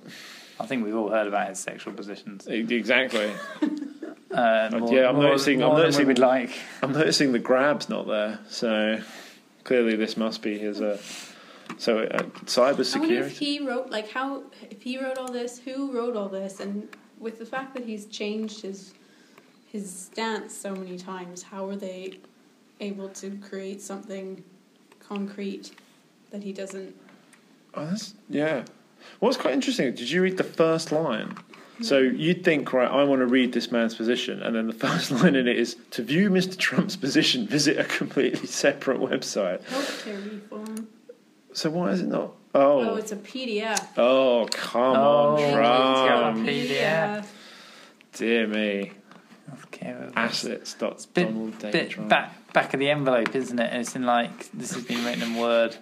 [0.59, 2.47] I think we've all heard about his sexual positions.
[2.47, 3.31] Exactly.
[4.31, 6.49] Uh, more, yeah, I'm more, noticing- I'm more than noticing- we would like.
[6.81, 8.99] I'm noticing the grab's not there, so
[9.63, 10.81] clearly this must be his.
[10.81, 10.97] Uh,
[11.77, 13.45] so uh, cyber I wonder if security.
[13.45, 17.39] he wrote like how if he wrote all this, who wrote all this, and with
[17.39, 18.93] the fact that he's changed his
[19.75, 22.17] his stance so many times, how are they
[22.79, 24.41] able to create something
[25.05, 25.71] concrete
[26.31, 26.95] that he doesn't?
[27.73, 28.63] Oh, that's, yeah.
[29.19, 29.93] What's quite interesting?
[29.93, 31.35] Did you read the first line?
[31.81, 35.11] So you'd think, right, I want to read this man's position, and then the first
[35.11, 36.55] line in it is to view Mr.
[36.57, 39.61] Trump's position, visit a completely separate website.
[39.63, 40.87] Healthcare reform.
[41.51, 42.31] So why is it not?
[42.53, 43.87] Oh, Oh, it's a PDF.
[43.97, 46.37] oh, come Oh, on, it's Trump!
[46.37, 47.25] got a PDF.
[48.13, 48.91] Dear me,
[49.85, 50.73] Okay, well, assets.
[50.73, 51.71] Dot bit, Donald J.
[51.71, 52.09] bit Trump.
[52.09, 53.69] back back of the envelope, isn't it?
[53.71, 55.77] And It's in like this has been written in Word.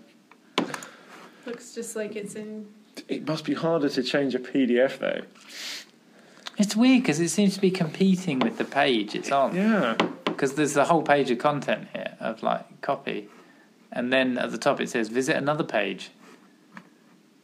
[1.45, 2.67] Looks just like it's in.
[3.07, 5.21] It must be harder to change a PDF though.
[6.57, 9.55] It's weird because it seems to be competing with the page it's on.
[9.55, 9.95] Yeah.
[10.25, 13.29] Because there's a whole page of content here of like copy,
[13.91, 16.11] and then at the top it says visit another page,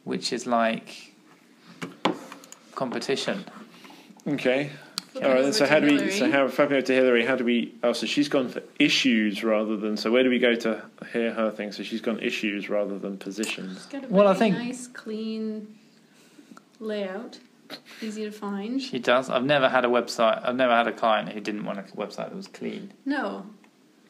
[0.04, 1.14] which is like
[2.74, 3.44] competition.
[4.26, 4.70] Okay.
[5.12, 5.36] Flip All right.
[5.38, 5.92] over Then, so how do we?
[5.94, 6.12] Hillary.
[6.12, 7.24] So how flipping over to Hillary?
[7.24, 7.74] How do we?
[7.82, 9.96] Oh, so she's gone for issues rather than.
[9.96, 10.82] So where do we go to
[11.12, 11.72] hear her thing?
[11.72, 13.76] So she's gone issues rather than positions.
[13.78, 15.76] It's got a Well, I think- nice, clean
[16.78, 17.38] layout,
[18.00, 18.80] easy to find.
[18.80, 19.28] She does.
[19.30, 20.46] I've never had a website.
[20.46, 22.92] I've never had a client who didn't want a website that was clean.
[23.04, 23.46] No,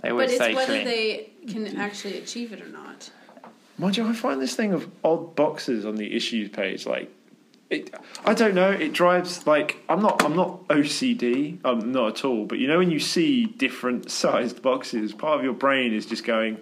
[0.03, 0.85] They always but always it's say whether clean.
[0.85, 3.11] they can actually achieve it or not.
[3.79, 7.11] Mind you, I find this thing of odd boxes on the issues page like.
[7.71, 7.95] It,
[8.25, 8.71] I don't know.
[8.71, 10.25] It drives like I'm not.
[10.25, 11.59] I'm not OCD.
[11.65, 12.45] I'm um, not at all.
[12.45, 16.25] But you know when you see different sized boxes, part of your brain is just
[16.25, 16.59] going,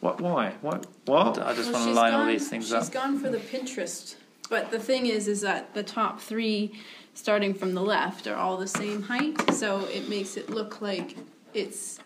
[0.00, 0.20] "What?
[0.20, 0.52] Why?
[0.60, 0.86] What?
[1.06, 2.82] What?" I just Well, want to she's line all these things She's up.
[2.82, 4.16] She's gone for the Pinterest
[4.50, 6.78] But the thing is, is that the top three,
[7.14, 9.54] starting from the left, are all the same height.
[9.54, 11.16] So it makes it look like
[11.54, 12.00] it's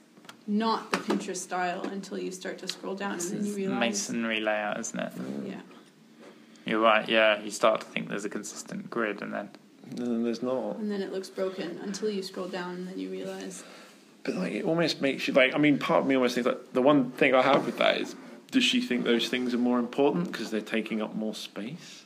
[0.47, 4.41] not the Pinterest style until you start to scroll down, and then you realize, masonry
[4.41, 5.13] layout, isn't it?
[5.45, 5.61] yeah,
[6.67, 7.09] You're right.
[7.09, 9.51] Yeah, you start to think there's a consistent grid, and then
[9.99, 10.77] And there's not.
[10.77, 13.63] and then it looks broken until you scroll down, and then you realize,
[14.23, 15.55] But like, it almost makes you like.
[15.55, 17.99] I mean, part of me almost thinks like the one thing I have with that
[18.01, 18.17] is,
[18.51, 22.01] does she think those things are more important because they're taking up more space?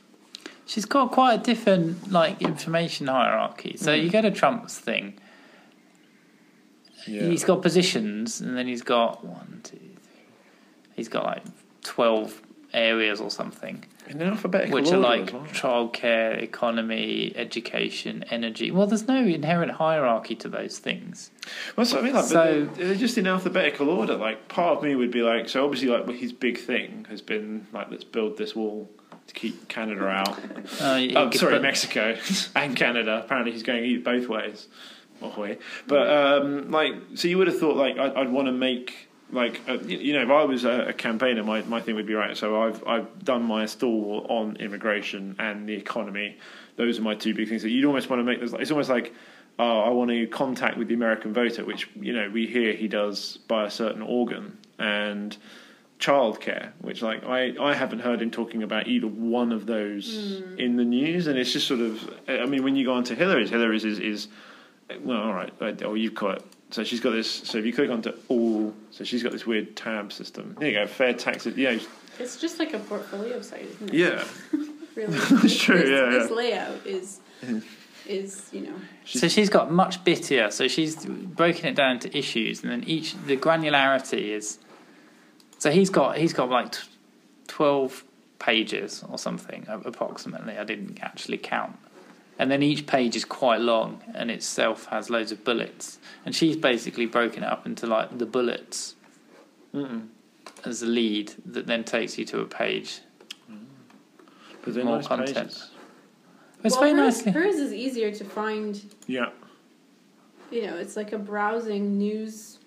[0.67, 3.75] she's got quite a different like information hierarchy.
[3.79, 4.03] So Mm.
[4.05, 5.15] you go to Trump's thing.
[7.07, 7.23] Yeah.
[7.23, 10.27] He's got positions, and then he's got one, two, three.
[10.95, 11.43] He's got like
[11.83, 12.43] twelve
[12.73, 15.43] areas or something, in alphabetical which are like well.
[15.45, 18.71] childcare, economy, education, energy.
[18.71, 21.31] Well, there's no inherent hierarchy to those things.
[21.77, 22.15] Well, that's what I mean.
[22.15, 24.17] Like, So- they're, they're just in alphabetical order.
[24.17, 27.67] Like, part of me would be like, so obviously, like his big thing has been
[27.73, 28.91] like, let's build this wall
[29.27, 30.39] to keep Canada out.
[30.81, 32.17] Uh, you oh, sorry, put- Mexico
[32.57, 33.23] and Canada.
[33.25, 34.69] Apparently, he's going to eat both ways.
[35.87, 39.61] But um, like, so you would have thought like I'd, I'd want to make like
[39.69, 42.37] uh, you know if I was a, a campaigner, my, my thing would be right.
[42.37, 46.39] So I've I've done my stall on immigration and the economy.
[46.77, 47.63] Those are my two big things.
[47.63, 48.53] that you'd almost want to make this.
[48.53, 49.15] It's almost like.
[49.61, 52.87] Oh, I want to contact with the American voter, which you know we hear he
[52.87, 55.37] does by a certain organ, and
[55.99, 60.77] childcare, which like I, I haven't heard him talking about either one of those in
[60.77, 63.51] the news, and it's just sort of I mean when you go on to Hillary's,
[63.51, 64.29] Hillary's is, is
[65.01, 66.45] well all right, or you've got it.
[66.71, 67.31] So she's got this.
[67.31, 70.55] So if you click onto all, so she's got this weird tab system.
[70.59, 71.47] There you go, fair tax.
[71.47, 71.79] Yeah,
[72.19, 73.95] it's just like a portfolio site, isn't it?
[73.95, 74.25] yeah.
[74.95, 75.19] really.
[75.31, 76.37] That's true, This, yeah, this yeah.
[76.37, 77.21] layout is
[78.07, 80.53] is you know So she's got much bittier.
[80.53, 84.59] So she's broken it down to issues, and then each the granularity is.
[85.59, 86.75] So he's got he's got like
[87.47, 88.05] twelve
[88.39, 90.57] pages or something approximately.
[90.59, 91.77] I didn't actually count,
[92.39, 95.99] and then each page is quite long, and itself has loads of bullets.
[96.25, 98.95] And she's basically broken it up into like the bullets
[99.75, 100.09] Mm-mm.
[100.65, 103.01] as a lead that then takes you to a page.
[104.63, 105.37] But they're More nice content.
[105.37, 105.71] pages.
[106.65, 107.33] It's well, very hers, nicely.
[107.33, 109.31] hers is easier to find Yeah.
[110.51, 112.59] you know it's like a browsing news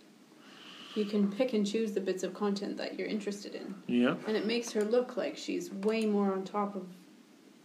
[0.95, 4.15] you can pick and choose the bits of content that you're interested in Yeah.
[4.27, 6.85] and it makes her look like she's way more on top of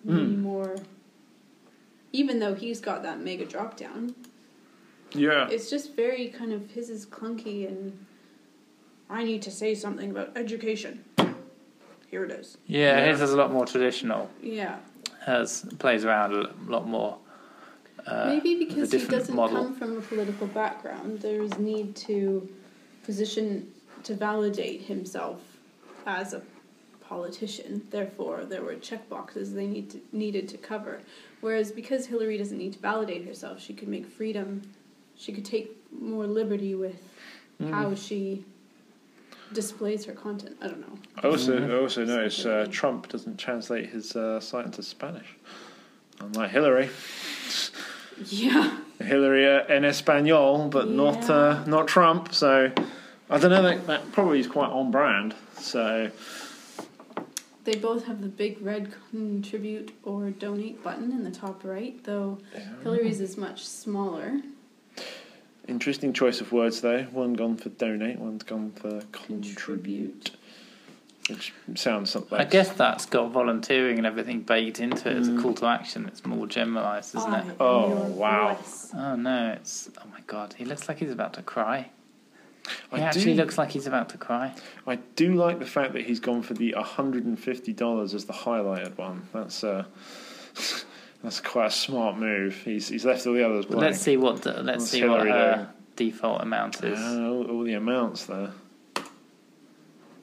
[0.06, 0.38] Mm.
[0.40, 0.76] more
[2.16, 4.14] even though he's got that mega drop down
[5.12, 5.48] Yeah.
[5.50, 7.92] it's just very kind of his is clunky and
[9.10, 11.04] i need to say something about education
[12.10, 13.06] here it is Yeah, Yeah.
[13.12, 14.30] his is a lot more traditional.
[14.42, 14.76] yeah
[15.26, 16.44] Hers plays around a
[16.74, 17.18] lot more.
[18.06, 19.56] Uh, maybe because he doesn't model.
[19.64, 22.48] come from a political background there's need to
[23.02, 23.48] position
[24.04, 25.40] to validate himself
[26.06, 26.40] as a
[27.08, 31.00] politician therefore there were check boxes they need to, needed to cover
[31.40, 34.62] whereas because hillary doesn't need to validate herself she could make freedom
[35.16, 37.02] she could take more liberty with
[37.58, 37.70] Mm.
[37.70, 38.44] how she
[39.52, 41.70] displays her content i don't know I also Mhm.
[41.70, 45.28] I also notice uh, Trump doesn't translate his uh, site into Spanish.
[46.20, 46.88] Unlike Hillary,
[48.26, 52.34] yeah Hillary uh, en español, but not uh, not Trump.
[52.34, 52.70] So
[53.30, 53.62] I don't know.
[53.62, 55.34] That, that probably is quite on brand.
[55.58, 56.10] So
[57.66, 62.38] they both have the big red contribute or donate button in the top right though
[62.82, 64.40] hillary's is much smaller
[65.68, 67.02] interesting choice of words though.
[67.10, 70.30] One gone for donate, one's gone for contribute, Contribute.
[71.28, 72.38] which sounds something.
[72.38, 75.42] I guess that's got volunteering and everything baked into it as a Mm.
[75.42, 76.06] call to action.
[76.06, 77.56] It's more generalised, isn't I it?
[77.58, 78.54] Oh, wow.
[78.54, 78.92] voice.
[78.94, 81.90] Oh no, it's oh my god, he looks like he's about to cry.
[82.94, 84.52] He actually do, looks like he's about to cry.
[84.86, 88.24] I do like the fact that he's gone for the hundred and fifty dollars as
[88.24, 89.28] the highlighted one.
[89.32, 89.84] That's uh,
[91.22, 92.54] that's quite a smart move.
[92.64, 93.80] He's he's left all the others blank.
[93.82, 95.66] let's see what the, let's What's see what Hillary her doing?
[95.96, 96.98] default amount is.
[97.00, 98.50] Ah, all, all the amounts there.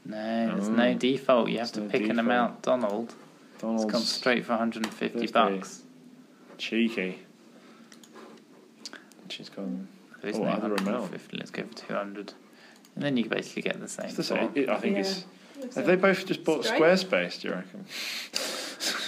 [0.05, 0.71] no, there's Oh.
[0.73, 1.49] no default.
[1.49, 2.61] You have to no pick an amount.
[2.61, 3.13] Donald,
[3.53, 5.31] it's Donald's gone straight for 150 50.
[5.33, 5.83] bucks.
[6.57, 7.19] cheeky.
[9.29, 9.87] She's gone.
[10.23, 11.11] There is Oh, no other amount.
[11.11, 11.37] 150.
[11.37, 12.33] Let's go for 200,
[12.95, 14.05] and then you can basically get the same.
[14.05, 14.51] It's the same.
[14.55, 15.01] It, I think Yeah.
[15.01, 15.25] it's.
[15.59, 16.81] Looks Have like- they both just bought Stripe?
[16.81, 17.41] Squarespace?
[17.41, 17.85] Do you reckon?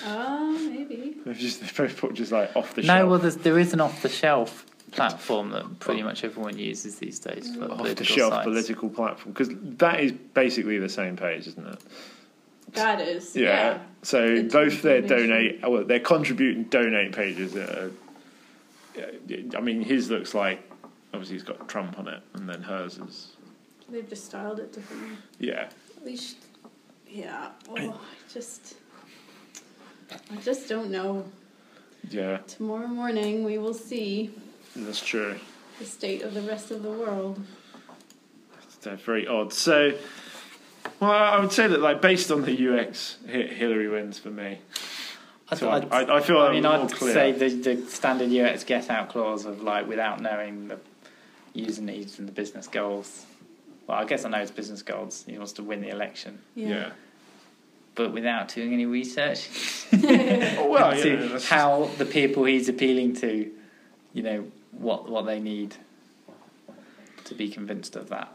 [0.07, 1.16] Oh, maybe.
[1.26, 3.09] They've just they've both put just like off the No, shelf.
[3.09, 7.63] well, there's, there is an off-the-shelf platform that pretty much everyone uses these days for
[7.63, 8.43] off the political shelf sites.
[8.45, 11.80] political platform because that is basically the same page, isn't it?
[12.74, 13.36] That is.
[13.36, 13.43] Yeah.
[13.43, 13.80] Yeah.
[14.03, 15.30] So It's both their information.
[15.30, 17.55] donate, well, their contribute and donate pages.
[17.55, 17.91] Are,
[18.97, 20.61] yeah, I mean, his looks like
[21.16, 23.32] obviously he's got Trump on it, and then hers is
[23.89, 25.18] They've just styled it differently.
[25.39, 25.70] yeah.
[25.97, 26.38] At least,
[27.09, 27.49] yeah.
[27.70, 27.93] Oh, I
[28.34, 28.76] just.
[30.32, 31.26] I just don't know.
[32.09, 34.30] Yeah, Tomorrow morning we will see
[34.76, 35.36] that's true.
[35.80, 37.39] the state of the rest of the world.
[38.82, 39.51] They're uh, very odd.
[39.51, 39.93] So,
[40.99, 44.59] well, I would say that, like, based on the UX, Hi- Hillary wins for me.
[45.49, 47.13] I, So I'd- I, I feel I I'm mean, more I'd clear.
[47.13, 50.78] say the, the standard UX get out clause of like without knowing the
[51.56, 53.26] user needs and the business goals.
[53.88, 55.24] Well, I guess I know it's business goals.
[55.28, 56.91] He wants to win the election, yeah.
[57.93, 59.47] but without doing any research
[59.93, 63.51] Oh, well, into yeah, that's how the people he's appealing to,
[64.14, 65.76] you know, what what they need
[67.26, 68.32] to be convinced of that.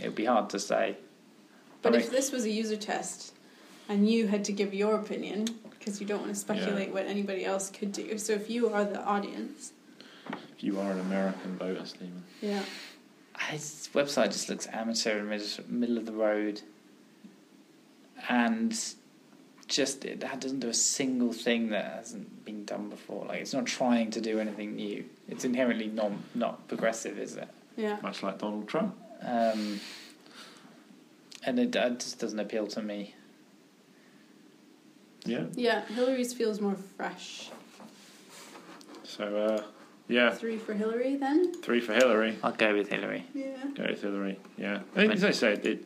[0.00, 0.96] It would be hard to say.
[1.82, 3.34] But I if this was a user test
[3.88, 5.46] and you had to give your opinion,
[5.78, 8.84] because you don't want to speculate what anybody else could do, so if you are
[8.84, 9.81] the audience, If
[10.62, 12.22] you are an American voter, Stephen.
[12.40, 12.62] yeah,
[13.50, 16.60] His website just looks amateur and middle, middle of the road,
[18.28, 18.78] and
[19.68, 23.24] just it that doesn't do a single thing that hasn't been done before.
[23.26, 25.04] Like it's not trying to do anything new.
[25.28, 27.48] It's inherently non not progressive, is it?
[27.76, 27.98] yeah.
[28.02, 28.94] Much like Donald Trump.
[29.22, 29.80] Um,
[31.44, 33.14] and it, it just doesn't appeal to me.
[35.24, 35.44] Yeah.
[35.54, 37.50] Yeah, Hillary's feels more fresh.
[39.04, 39.62] So, uh,
[40.08, 41.54] yeah, Three for Hillary then?
[41.62, 42.36] three for Hillary.
[42.42, 43.24] I'll go with Hillary.
[43.34, 43.56] Yeah.
[43.74, 44.38] Go with Hillary.
[44.58, 44.80] Yeah.
[44.94, 45.84] I think, as I said, it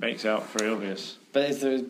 [0.00, 1.18] makes out very obvious.
[1.32, 1.80] But is there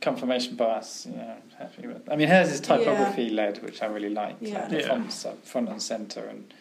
[0.00, 1.06] confirmation bias?
[1.10, 2.08] You know, I'm happy with.
[2.10, 4.36] I mean, hers is typography led, which I really like.
[4.40, 4.60] Yeah.
[4.60, 4.88] Like the Yeah.
[4.88, 6.52] fonts up front and center, and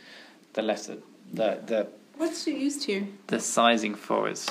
[0.53, 0.97] the letter,
[1.33, 1.87] the the
[2.17, 3.07] What's she used here?
[3.27, 4.47] the sizing for is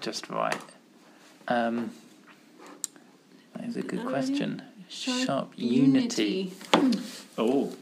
[0.00, 0.60] just right.
[1.48, 1.90] Um,
[3.54, 4.10] that is a good Already?
[4.12, 4.62] question.
[4.88, 6.52] Sharp Sharp, unity.
[7.38, 7.72] Oh,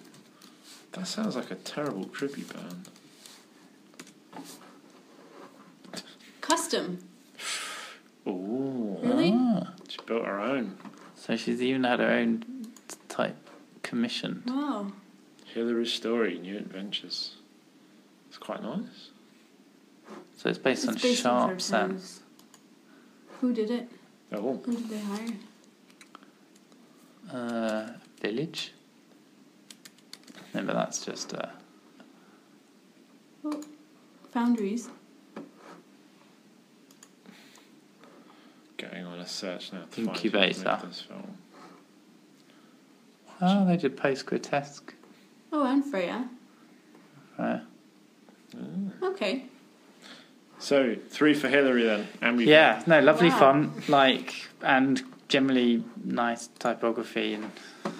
[0.94, 2.88] that sounds like a terrible tribute band.
[6.40, 6.98] Custom.
[8.26, 9.32] Oh, Really?
[9.34, 10.76] Ah, she built her own.
[11.14, 12.44] so she's even had her own
[13.08, 13.36] type
[13.82, 14.42] commissioned.
[14.46, 14.92] Wow.
[15.44, 17.36] Hillary's story, new adventures.
[18.28, 19.10] It's quite nice.
[20.36, 22.02] So it's based on based sharp her sense.
[22.02, 22.20] sense.
[23.40, 23.88] Who did it?
[24.32, 25.28] Oh, Who did they hire?
[27.32, 27.88] Uh,
[28.20, 28.72] village.
[30.54, 31.46] No, but that's just uh,
[34.32, 34.88] Foundries.
[38.78, 40.78] going on a search now to find Incubator.
[40.82, 41.38] made this film.
[43.40, 44.82] oh, they did Post Grotesk.
[45.52, 46.28] Oh, and Freya.
[47.38, 47.58] Uh,
[48.56, 49.06] Ah.
[49.08, 49.46] Okay.
[50.60, 53.38] So three for Hillary then, and we yeah, no, lovely Wow.
[53.40, 54.32] font, like,
[54.62, 57.50] and generally nice typography, and
[57.84, 57.93] it's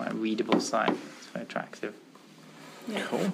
[0.00, 0.96] quite a readable site.
[1.18, 1.94] It's very attractive.
[2.88, 3.02] Yeah.
[3.02, 3.30] cool.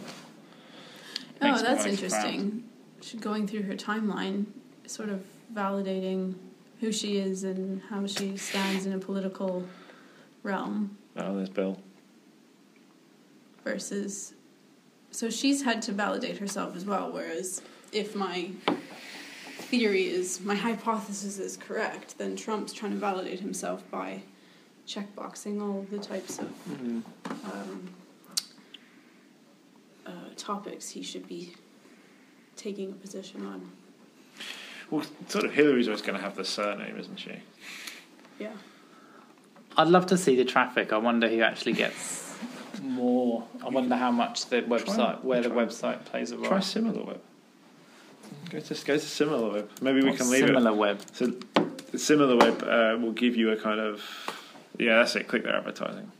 [1.40, 2.64] Oh, that's interesting.
[3.00, 4.46] She going through her timeline,
[4.84, 6.34] sort of validating
[6.80, 9.64] who she is and how she stands in a political
[10.42, 11.78] realm Oh, there's Bill.
[13.62, 14.34] versus.
[15.12, 17.12] So she's had to validate herself as well.
[17.12, 17.62] Whereas
[17.92, 18.50] if my
[19.44, 24.22] theory is my hypothesis is correct, then Trump's trying to validate himself by
[24.86, 27.04] checkboxing all the types of um,
[30.06, 31.54] uh, topics he should be
[32.56, 33.70] taking a position on.
[34.90, 37.32] Well, sort of Hillary's always going to have the surname, isn't she?
[38.38, 38.52] Yeah.
[39.76, 40.92] I'd love to see the traffic.
[40.92, 42.34] I wonder who actually gets
[42.80, 43.44] more.
[43.64, 46.46] I wonder how much the website, where the website plays a role.
[46.46, 47.18] Try SimilarWeb.
[48.50, 49.82] Go to go to SimilarWeb.
[49.82, 50.46] Maybe we What's can leave it.
[50.48, 51.00] similar web.
[51.12, 54.02] So the SimilarWeb uh, will give you a kind of
[54.78, 55.28] yeah, that's it.
[55.28, 56.10] Click their advertising.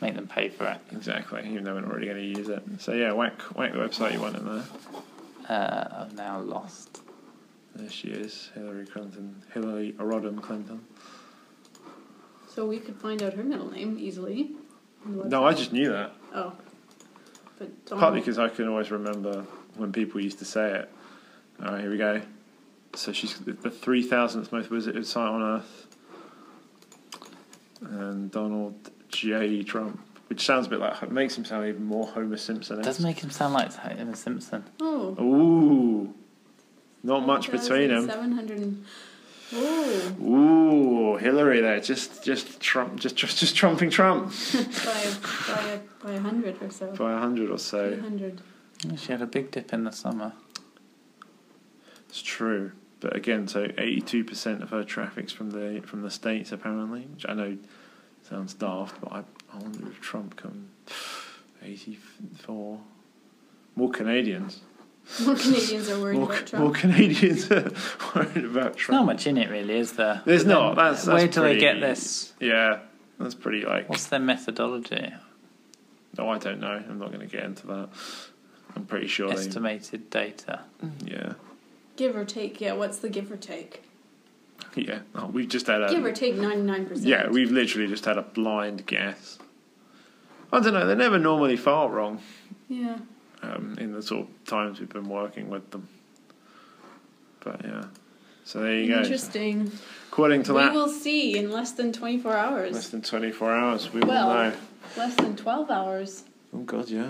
[0.00, 0.78] Make them pay for it.
[0.90, 1.48] Exactly.
[1.48, 2.62] Even though we're not really going to use it.
[2.78, 4.64] So yeah, whack whack the website you want in there.
[5.48, 7.02] Uh, I've now lost.
[7.74, 10.84] There she is, Hillary Clinton, Hillary Rodham Clinton.
[12.48, 14.50] So we could find out her middle name easily.
[15.06, 16.12] No, I just knew that.
[16.34, 16.52] Oh.
[17.58, 19.46] But Donald, Partly because I can always remember
[19.76, 20.90] when people used to say it.
[21.60, 22.20] All right, here we go.
[22.94, 25.81] So she's the the 3,000th most visited site on Earth.
[27.82, 29.62] And Donald J.
[29.62, 32.80] Trump, which sounds a bit like, makes him sound even more Homer Simpson.
[32.82, 34.64] Does make him sound like Homer Simpson.
[34.80, 35.16] Oh.
[35.20, 36.14] Ooh.
[37.02, 38.06] Not much between them.
[38.06, 38.58] Seven hundred.
[38.60, 38.84] and-
[39.54, 45.12] Oh, Ooh, Hillary there, just just Trump, just just, just trumping Trump by
[45.46, 46.90] by a, by a hundred or so.
[46.96, 47.90] by a hundred or so.
[47.92, 48.40] Three hundred.
[48.96, 50.32] She had a big dip in the summer.
[52.08, 52.72] It's true,
[53.02, 57.26] but again, so eighty-two percent of her traffic's from the from the states apparently, which
[57.28, 57.58] I know
[58.28, 59.18] sounds daft, but I,
[59.52, 60.68] I wonder if Trump can
[61.62, 62.78] eighty-four
[63.76, 64.60] more Canadians.
[65.24, 66.76] More Canadians are worried More, about more Trump.
[66.76, 67.72] Canadians are
[68.14, 70.22] worried about There's not much in it, really, is there?
[70.24, 70.76] There's But then not.
[70.76, 72.32] That's- that's where do pretty- they get this?
[72.38, 72.78] Yeah,
[73.18, 73.88] that's pretty like.
[73.88, 75.12] What's their methodology?
[76.16, 76.80] No, I don't know.
[76.88, 77.88] I'm not going to get into that.
[78.76, 79.34] I'm pretty sure they.
[79.36, 80.60] Estimated data.
[81.04, 81.32] Yeah,
[81.96, 82.72] Give or take, yeah.
[82.72, 83.82] What's the give or take?
[84.74, 85.00] yeah.
[85.14, 85.88] Oh, we've just had a.
[85.90, 87.06] Give or take ninety nine percent.
[87.06, 89.38] Yeah, we've literally just had a blind guess.
[90.52, 90.86] I don't know.
[90.86, 92.20] They're never normally far wrong
[92.68, 92.98] Yeah.
[93.42, 95.88] um, in the sort of times we've been working with them.
[97.40, 97.84] But yeah,
[98.44, 99.00] so there you go.
[99.00, 99.72] Interesting.
[100.10, 100.58] According to that.
[100.58, 102.72] we that, will see in less than twenty four hours.
[102.74, 104.56] less than 24 hours, we Well- will know.
[104.96, 106.24] Less than twelve hours.
[106.54, 107.08] Oh God, yeah.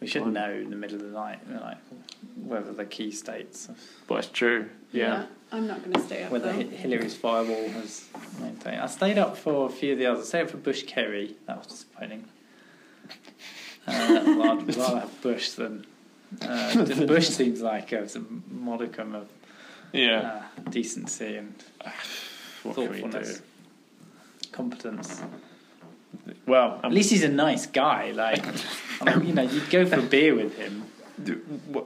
[0.00, 0.32] We should Fine.
[0.34, 1.78] know in the middle of the night, you know, like
[2.44, 3.68] whether the key states,
[4.06, 4.68] But it's true.
[4.92, 5.26] Yeah.
[5.50, 6.58] I'm not going to stay up whether though.
[6.58, 8.04] Hi- Hillary's firewall has
[8.40, 8.80] maintained.
[8.80, 10.26] I stayed up for a few of the others.
[10.26, 11.34] I stayed up for Bush Kerry.
[11.46, 12.24] That was disappointing.
[13.86, 15.86] Uh, well, I'd rather have Bush than.
[16.42, 19.28] Uh, Bush seems like a some modicum of
[19.92, 20.42] Yeah.
[20.66, 21.54] uh, decency and
[22.62, 23.02] what can we do?
[23.02, 23.42] thoughtfulness,
[24.52, 25.22] competence.
[26.46, 28.10] Well, At um, least he's a nice guy.
[28.12, 28.44] Like,
[29.06, 30.84] I mean, you know, you'd go for a beer with him.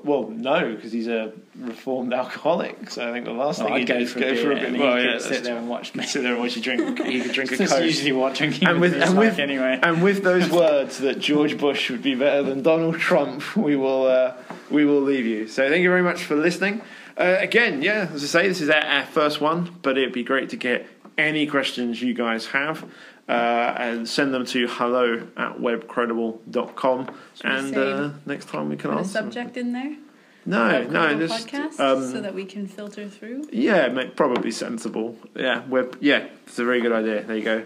[0.04, 2.90] well, no, because he's a reformed alcoholic.
[2.90, 4.52] So I think the last Well, thing I'd he'd go for go a beer, for
[4.52, 4.80] a and bit.
[4.80, 6.04] Well, yeah, sit there and watch me.
[6.04, 6.98] sit there and watch you drink.
[7.00, 7.82] He could drink a coke.
[7.82, 9.78] usually what drinking And with, with- and like with- anyway.
[9.82, 14.06] And with those words that George Bush would be better than Donald Trump, we will
[14.06, 14.34] uh,
[14.70, 15.48] we will leave you.
[15.48, 16.82] So thank you very much for listening.
[17.16, 20.22] Uh, again, yeah, as I say, this is our, our first one, but it'd be
[20.24, 20.86] great to get
[21.18, 22.84] any questions you guys have.
[23.32, 27.10] Uh, and send them to hello at webcredible.com.
[27.44, 29.12] And uh, next time we can Put a answer.
[29.12, 29.96] subject in there.
[30.44, 33.48] No, no, just podcast, um, so that we can filter through.
[33.52, 35.16] yeah, make, probably sensible.
[35.36, 35.96] Yeah, web.
[36.00, 37.22] Yeah, it's a very good idea.
[37.22, 37.64] There you go.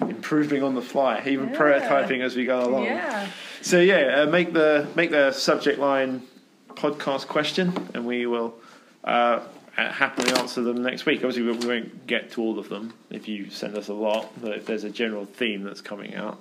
[0.00, 1.56] Improving on the fly, even Yeah.
[1.58, 2.84] prototyping as we go along.
[2.84, 3.26] Yeah.
[3.60, 6.22] So yeah, uh, make the make the subject line
[6.70, 8.54] podcast question, and we will
[9.02, 9.40] uh,
[9.76, 11.18] happily answer them next week.
[11.18, 14.28] Obviously, we we won't get to all of them if you send us a lot,
[14.40, 16.38] but if there's a general theme that's coming out,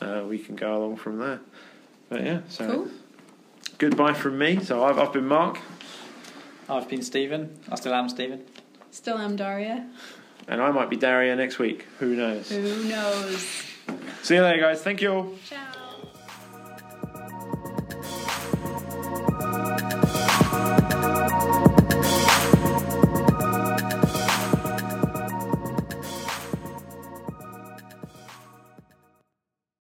[0.00, 1.40] uh, we can go along from there.
[2.08, 2.88] But yeah, so Cool.
[3.78, 4.60] goodbye from me.
[4.62, 5.58] So I've I've been Mark,
[6.68, 7.58] I've been Stephen.
[7.70, 8.44] I still am Stephen.
[8.90, 9.88] Still am Daria.
[10.46, 11.86] and I might be Daria next week.
[11.98, 12.50] Who knows?
[12.50, 13.62] Who knows?
[14.22, 14.82] See you later, guys.
[14.82, 15.32] Thank you all.
[15.44, 15.83] Ciao.